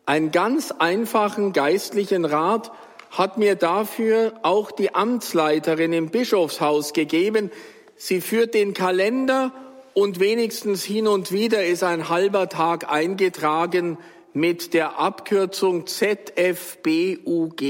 Einen 0.05 0.31
ganz 0.31 0.71
einfachen 0.71 1.53
geistlichen 1.53 2.25
Rat 2.25 2.71
hat 3.11 3.39
mir 3.39 3.55
dafür 3.57 4.35
auch 4.43 4.71
die 4.71 4.95
Amtsleiterin 4.95 5.93
im 5.93 6.11
Bischofshaus 6.11 6.93
gegeben. 6.93 7.51
Sie 7.97 8.21
führt 8.21 8.55
den 8.55 8.75
Kalender 8.75 9.53
und 9.95 10.21
wenigstens 10.21 10.85
hin 10.85 11.09
und 11.09 11.33
wieder 11.33 11.65
ist 11.65 11.83
ein 11.83 12.09
halber 12.09 12.49
Tag 12.49 12.93
eingetragen 12.93 13.99
mit 14.33 14.75
der 14.75 14.99
Abkürzung 14.99 15.87
ZFBUG. 15.87 17.63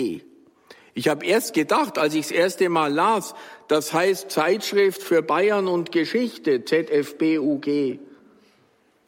Ich 0.94 1.08
habe 1.08 1.24
erst 1.24 1.54
gedacht, 1.54 1.98
als 1.98 2.14
ich 2.14 2.22
das 2.22 2.32
erste 2.32 2.68
Mal 2.68 2.92
las, 2.92 3.34
das 3.68 3.92
heißt 3.92 4.30
Zeitschrift 4.30 5.02
für 5.02 5.22
Bayern 5.22 5.68
und 5.68 5.92
Geschichte, 5.92 6.64
ZFBUG. 6.64 8.00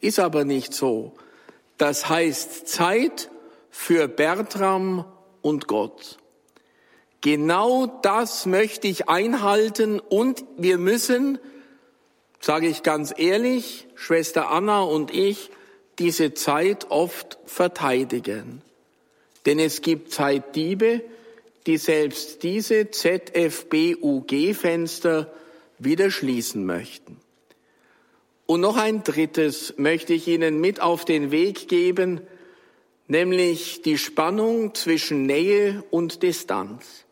Ist 0.01 0.19
aber 0.19 0.45
nicht 0.45 0.73
so. 0.73 1.13
Das 1.77 2.09
heißt 2.09 2.67
Zeit 2.67 3.29
für 3.69 4.07
Bertram 4.07 5.05
und 5.41 5.67
Gott. 5.67 6.17
Genau 7.21 7.99
das 8.01 8.45
möchte 8.45 8.87
ich 8.87 9.09
einhalten 9.09 9.99
und 9.99 10.45
wir 10.57 10.77
müssen, 10.77 11.37
sage 12.39 12.67
ich 12.67 12.83
ganz 12.83 13.13
ehrlich, 13.17 13.87
Schwester 13.95 14.51
Anna 14.51 14.81
und 14.81 15.13
ich, 15.13 15.51
diese 15.99 16.33
Zeit 16.33 16.91
oft 16.91 17.37
verteidigen. 17.45 18.61
Denn 19.45 19.59
es 19.59 19.81
gibt 19.81 20.13
Zeitdiebe, 20.13 21.01
die 21.65 21.75
selbst 21.77 22.43
diese 22.43 22.89
ZFBUG-Fenster 22.89 25.33
wieder 25.77 26.09
schließen 26.09 26.65
möchten. 26.65 27.17
Und 28.49 28.61
noch 28.61 28.77
ein 28.77 29.03
drittes 29.03 29.75
möchte 29.77 30.15
ich 30.15 30.27
Ihnen 30.27 30.59
mit 30.59 30.81
auf 30.81 31.05
den 31.05 31.29
Weg 31.29 31.67
geben, 31.67 32.21
nämlich 33.07 33.83
die 33.83 33.99
Spannung 33.99 34.73
zwischen 34.73 35.27
Nähe 35.27 35.83
und 35.91 36.23
Distanz. 36.23 37.05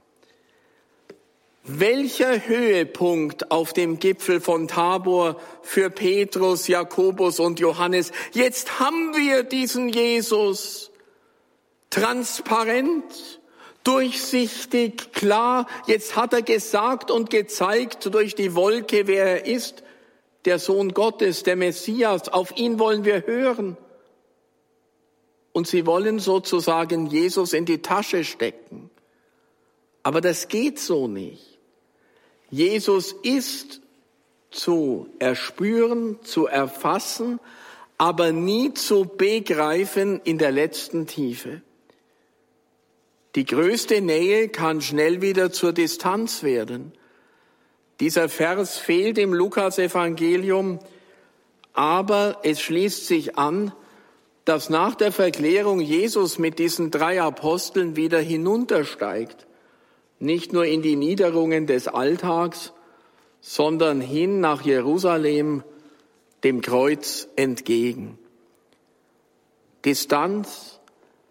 Welcher 1.63 2.47
Höhepunkt 2.47 3.51
auf 3.51 3.71
dem 3.71 3.99
Gipfel 3.99 4.41
von 4.41 4.67
Tabor 4.67 5.39
für 5.61 5.91
Petrus, 5.91 6.67
Jakobus 6.67 7.39
und 7.39 7.59
Johannes? 7.59 8.11
Jetzt 8.31 8.79
haben 8.79 9.15
wir 9.15 9.43
diesen 9.43 9.89
Jesus. 9.89 10.89
Transparent, 11.91 13.39
durchsichtig, 13.83 15.13
klar. 15.13 15.67
Jetzt 15.85 16.15
hat 16.15 16.33
er 16.33 16.41
gesagt 16.41 17.11
und 17.11 17.29
gezeigt 17.29 18.11
durch 18.11 18.33
die 18.33 18.55
Wolke, 18.55 19.05
wer 19.05 19.25
er 19.25 19.45
ist. 19.45 19.83
Der 20.47 20.59
Sohn 20.59 20.93
Gottes, 20.93 21.43
der 21.43 21.57
Messias. 21.57 22.29
Auf 22.29 22.55
ihn 22.55 22.79
wollen 22.79 23.03
wir 23.03 23.27
hören. 23.27 23.75
Und 25.51 25.67
sie 25.67 25.85
wollen 25.85 26.19
sozusagen 26.19 27.07
Jesus 27.07 27.51
in 27.51 27.65
die 27.65 27.81
Tasche 27.81 28.23
stecken. 28.23 28.89
Aber 30.03 30.21
das 30.21 30.47
geht 30.47 30.79
so 30.79 31.09
nicht. 31.09 31.59
Jesus 32.49 33.11
ist 33.23 33.81
zu 34.49 35.09
erspüren, 35.19 36.17
zu 36.23 36.47
erfassen, 36.47 37.41
aber 37.97 38.31
nie 38.31 38.73
zu 38.73 39.03
begreifen 39.03 40.21
in 40.23 40.37
der 40.37 40.53
letzten 40.53 41.07
Tiefe. 41.07 41.61
Die 43.35 43.43
größte 43.43 43.99
Nähe 43.99 44.47
kann 44.47 44.79
schnell 44.79 45.21
wieder 45.21 45.51
zur 45.51 45.73
Distanz 45.73 46.41
werden. 46.41 46.93
Dieser 47.99 48.29
Vers 48.29 48.77
fehlt 48.77 49.17
im 49.17 49.33
Lukas-Evangelium, 49.33 50.79
aber 51.73 52.39
es 52.43 52.61
schließt 52.61 53.07
sich 53.07 53.37
an, 53.37 53.71
dass 54.45 54.69
nach 54.69 54.95
der 54.95 55.11
Verklärung 55.11 55.79
Jesus 55.79 56.37
mit 56.37 56.59
diesen 56.59 56.91
drei 56.91 57.21
Aposteln 57.21 57.95
wieder 57.95 58.19
hinuntersteigt. 58.19 59.45
Nicht 60.19 60.53
nur 60.53 60.65
in 60.65 60.81
die 60.81 60.95
Niederungen 60.95 61.67
des 61.67 61.87
Alltags, 61.87 62.71
sondern 63.41 63.99
hin 64.01 64.39
nach 64.39 64.61
Jerusalem, 64.61 65.63
dem 66.43 66.61
Kreuz 66.61 67.27
entgegen. 67.35 68.17
Distanz, 69.85 70.79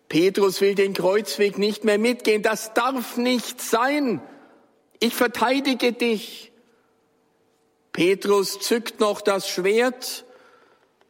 Petrus 0.09 0.61
will 0.61 0.75
den 0.75 0.95
Kreuzweg 0.95 1.59
nicht 1.59 1.85
mehr 1.85 1.99
mitgehen. 1.99 2.43
Das 2.43 2.75
darf 2.75 3.17
nicht 3.17 3.61
sein. 3.61 4.21
Ich 5.01 5.15
verteidige 5.15 5.93
dich. 5.93 6.53
Petrus 7.97 8.61
zückt 8.61 9.01
noch 9.01 9.23
das 9.23 9.49
Schwert 9.49 10.27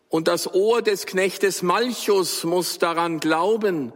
und 0.08 0.28
das 0.28 0.54
Ohr 0.54 0.82
des 0.82 1.04
Knechtes 1.04 1.62
Malchus 1.62 2.44
muss 2.44 2.78
daran 2.78 3.18
glauben. 3.18 3.92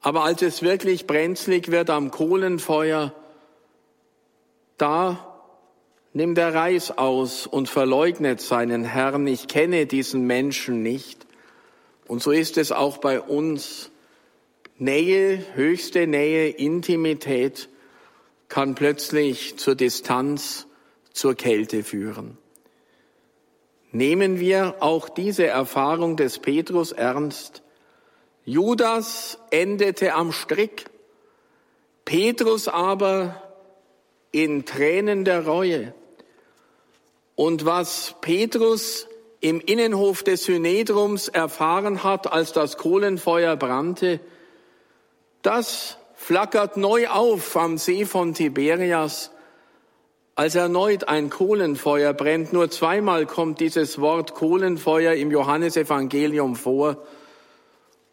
Aber 0.00 0.24
als 0.24 0.42
es 0.42 0.62
wirklich 0.62 1.06
brenzlig 1.06 1.70
wird 1.70 1.88
am 1.88 2.10
Kohlenfeuer, 2.10 3.14
da 4.76 5.40
nimmt 6.14 6.36
er 6.38 6.52
Reis 6.52 6.98
aus 6.98 7.46
und 7.46 7.68
verleugnet 7.68 8.40
seinen 8.40 8.82
Herrn. 8.82 9.28
Ich 9.28 9.46
kenne 9.46 9.86
diesen 9.86 10.26
Menschen 10.26 10.82
nicht. 10.82 11.28
Und 12.08 12.24
so 12.24 12.32
ist 12.32 12.58
es 12.58 12.72
auch 12.72 12.98
bei 12.98 13.20
uns. 13.20 13.92
Nähe, 14.78 15.44
höchste 15.54 16.08
Nähe, 16.08 16.48
Intimität 16.48 17.68
kann 18.48 18.74
plötzlich 18.74 19.58
zur 19.58 19.76
Distanz, 19.76 20.67
zur 21.18 21.34
Kälte 21.34 21.82
führen. 21.82 22.38
Nehmen 23.90 24.38
wir 24.38 24.76
auch 24.80 25.08
diese 25.08 25.46
Erfahrung 25.46 26.16
des 26.16 26.38
Petrus 26.38 26.92
ernst. 26.92 27.62
Judas 28.44 29.38
endete 29.50 30.14
am 30.14 30.32
Strick, 30.32 30.86
Petrus 32.04 32.68
aber 32.68 33.42
in 34.30 34.64
Tränen 34.64 35.24
der 35.24 35.44
Reue. 35.46 35.94
Und 37.34 37.64
was 37.64 38.14
Petrus 38.20 39.08
im 39.40 39.60
Innenhof 39.60 40.22
des 40.22 40.44
Synedrums 40.44 41.28
erfahren 41.28 42.04
hat, 42.04 42.30
als 42.32 42.52
das 42.52 42.76
Kohlenfeuer 42.76 43.56
brannte, 43.56 44.20
das 45.42 45.98
flackert 46.14 46.76
neu 46.76 47.08
auf 47.08 47.56
am 47.56 47.78
See 47.78 48.04
von 48.04 48.34
Tiberias, 48.34 49.30
als 50.38 50.54
erneut 50.54 51.08
ein 51.08 51.30
Kohlenfeuer 51.30 52.12
brennt. 52.12 52.52
Nur 52.52 52.70
zweimal 52.70 53.26
kommt 53.26 53.58
dieses 53.58 54.00
Wort 54.00 54.34
Kohlenfeuer 54.34 55.14
im 55.14 55.32
Johannesevangelium 55.32 56.54
vor. 56.54 56.98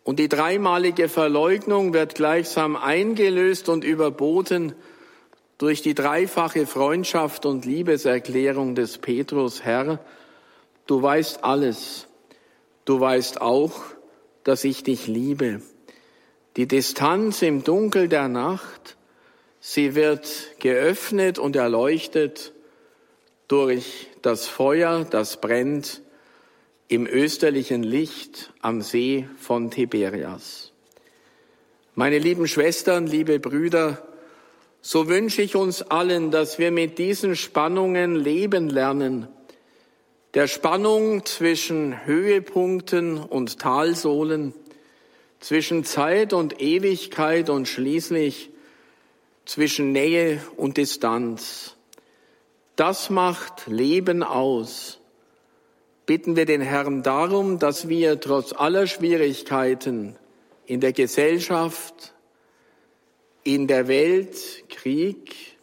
Und 0.04 0.18
die 0.18 0.28
dreimalige 0.28 1.08
Verleugnung 1.08 1.94
wird 1.94 2.16
gleichsam 2.16 2.78
eingelöst 2.78 3.70
und 3.70 3.84
überboten 3.84 4.74
durch 5.60 5.84
die 5.84 5.94
dreifache 5.94 6.66
Freundschaft 6.66 7.46
und 7.46 7.64
Liebeserklärung 7.64 8.74
des 8.74 8.98
Petrus, 8.98 9.64
Herr, 9.64 10.00
Du 10.88 11.00
weißt 11.04 11.44
alles. 11.44 12.08
Du 12.86 13.00
weißt 13.00 13.40
auch, 13.40 13.74
dass 14.44 14.64
ich 14.64 14.82
dich 14.82 15.06
liebe. 15.06 15.62
Die 16.58 16.68
Distanz 16.68 17.44
im 17.44 17.64
Dunkel 17.64 18.08
der 18.10 18.30
Nacht, 18.30 18.95
sie 19.68 19.96
wird 19.96 20.30
geöffnet 20.60 21.40
und 21.40 21.56
erleuchtet 21.56 22.54
durch 23.48 24.08
das 24.22 24.48
Feuer, 24.48 25.08
das 25.10 25.42
brennt 25.42 26.04
im 26.88 27.08
österlichen 27.08 27.82
Licht 27.82 28.54
am 28.62 28.84
See 28.84 29.28
von 29.40 29.72
Tiberias. 29.72 30.72
Meine 31.96 32.20
lieben 32.20 32.48
Schwestern, 32.48 33.08
liebe 33.08 33.40
Brüder, 33.40 34.08
so 34.82 35.08
wünsche 35.08 35.42
ich 35.42 35.56
uns 35.56 35.82
allen, 35.82 36.30
dass 36.30 36.60
wir 36.60 36.70
mit 36.70 37.00
diesen 37.00 37.36
Spannungen 37.36 38.16
leben 38.16 38.70
lernen, 38.70 39.28
der 40.36 40.46
Spannung 40.48 41.26
zwischen 41.26 42.06
Höhepunkten 42.06 43.18
und 43.18 43.58
Talsohlen, 43.58 44.54
zwischen 45.40 45.84
Zeit 45.86 46.34
und 46.34 46.62
Ewigkeit 46.62 47.50
und 47.50 47.68
schließlich 47.68 48.52
zwischen 49.46 49.92
Nähe 49.92 50.42
und 50.58 50.78
Distanz. 50.78 51.76
Das 52.76 53.10
macht 53.10 53.68
Leben 53.68 54.24
aus. 54.24 55.00
Bitten 56.06 56.36
wir 56.36 56.46
den 56.46 56.62
Herrn 56.62 57.04
darum, 57.04 57.58
dass 57.58 57.90
wir 57.90 58.20
trotz 58.20 58.54
aller 58.54 58.86
Schwierigkeiten 58.86 60.16
in 60.66 60.82
der 60.82 60.94
Gesellschaft, 60.94 62.14
in 63.44 63.68
der 63.68 63.88
Welt, 63.88 64.66
Krieg 64.70 65.58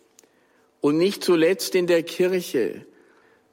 und 0.80 0.98
nicht 0.98 1.22
zuletzt 1.22 1.74
in 1.74 1.86
der 1.86 2.02
Kirche 2.02 2.86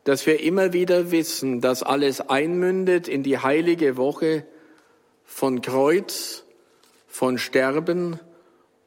dass 0.10 0.26
wir 0.26 0.40
immer 0.40 0.74
wieder 0.74 1.12
wissen, 1.12 1.62
dass 1.62 1.84
alles 1.84 2.20
einmündet 2.20 3.08
in 3.08 3.22
die 3.22 3.38
heilige 3.38 3.96
Woche 3.96 4.44
von 5.24 5.62
Kreuz, 5.62 6.46
von 7.08 7.38
Sterben 7.38 8.20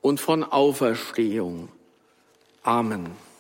und 0.03 0.21
von 0.21 0.45
Auferstehung. 0.45 1.69
Amen. 2.63 3.32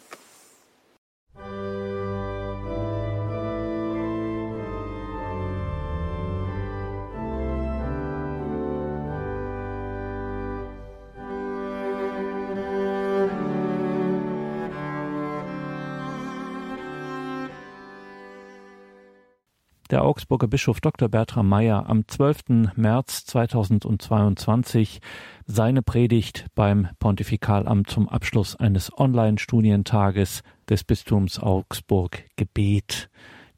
Der 19.93 20.05
Augsburger 20.05 20.49
Bischof 20.49 20.81
Dr. 20.81 21.11
Bertram 21.11 21.49
Meyer 21.49 21.89
am 21.89 22.09
12. 22.09 22.75
März 22.77 23.27
2022 23.27 25.01
seine 25.45 25.83
Predigt 25.83 26.47
beim 26.55 26.89
Pontifikalamt 26.99 27.91
zum 27.91 28.09
Abschluss 28.09 28.57
eines 28.57 28.91
Online-Studientages 28.99 30.43
des 30.69 30.85
Bistums 30.85 31.39
Augsburg 31.39 32.25
Gebet. 32.37 33.11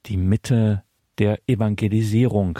Die 0.07 0.17
Mitte 0.17 0.83
der 1.19 1.39
Evangelisierung. 1.47 2.59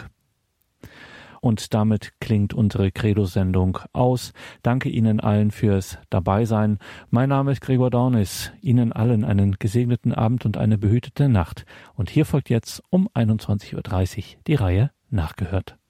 Und 1.45 1.75
damit 1.75 2.13
klingt 2.19 2.55
unsere 2.55 2.91
Credo-Sendung 2.91 3.77
aus. 3.93 4.33
Danke 4.63 4.89
Ihnen 4.89 5.19
allen 5.19 5.51
fürs 5.51 5.99
Dabeisein. 6.09 6.79
Mein 7.11 7.29
Name 7.29 7.51
ist 7.51 7.61
Gregor 7.61 7.91
Dornis. 7.91 8.51
Ihnen 8.61 8.91
allen 8.91 9.23
einen 9.23 9.51
gesegneten 9.59 10.11
Abend 10.11 10.47
und 10.47 10.57
eine 10.57 10.79
behütete 10.79 11.29
Nacht. 11.29 11.67
Und 11.93 12.09
hier 12.09 12.25
folgt 12.25 12.49
jetzt 12.49 12.81
um 12.89 13.07
21.30 13.09 13.75
Uhr 13.75 14.23
die 14.47 14.55
Reihe 14.55 14.89
Nachgehört. 15.11 15.77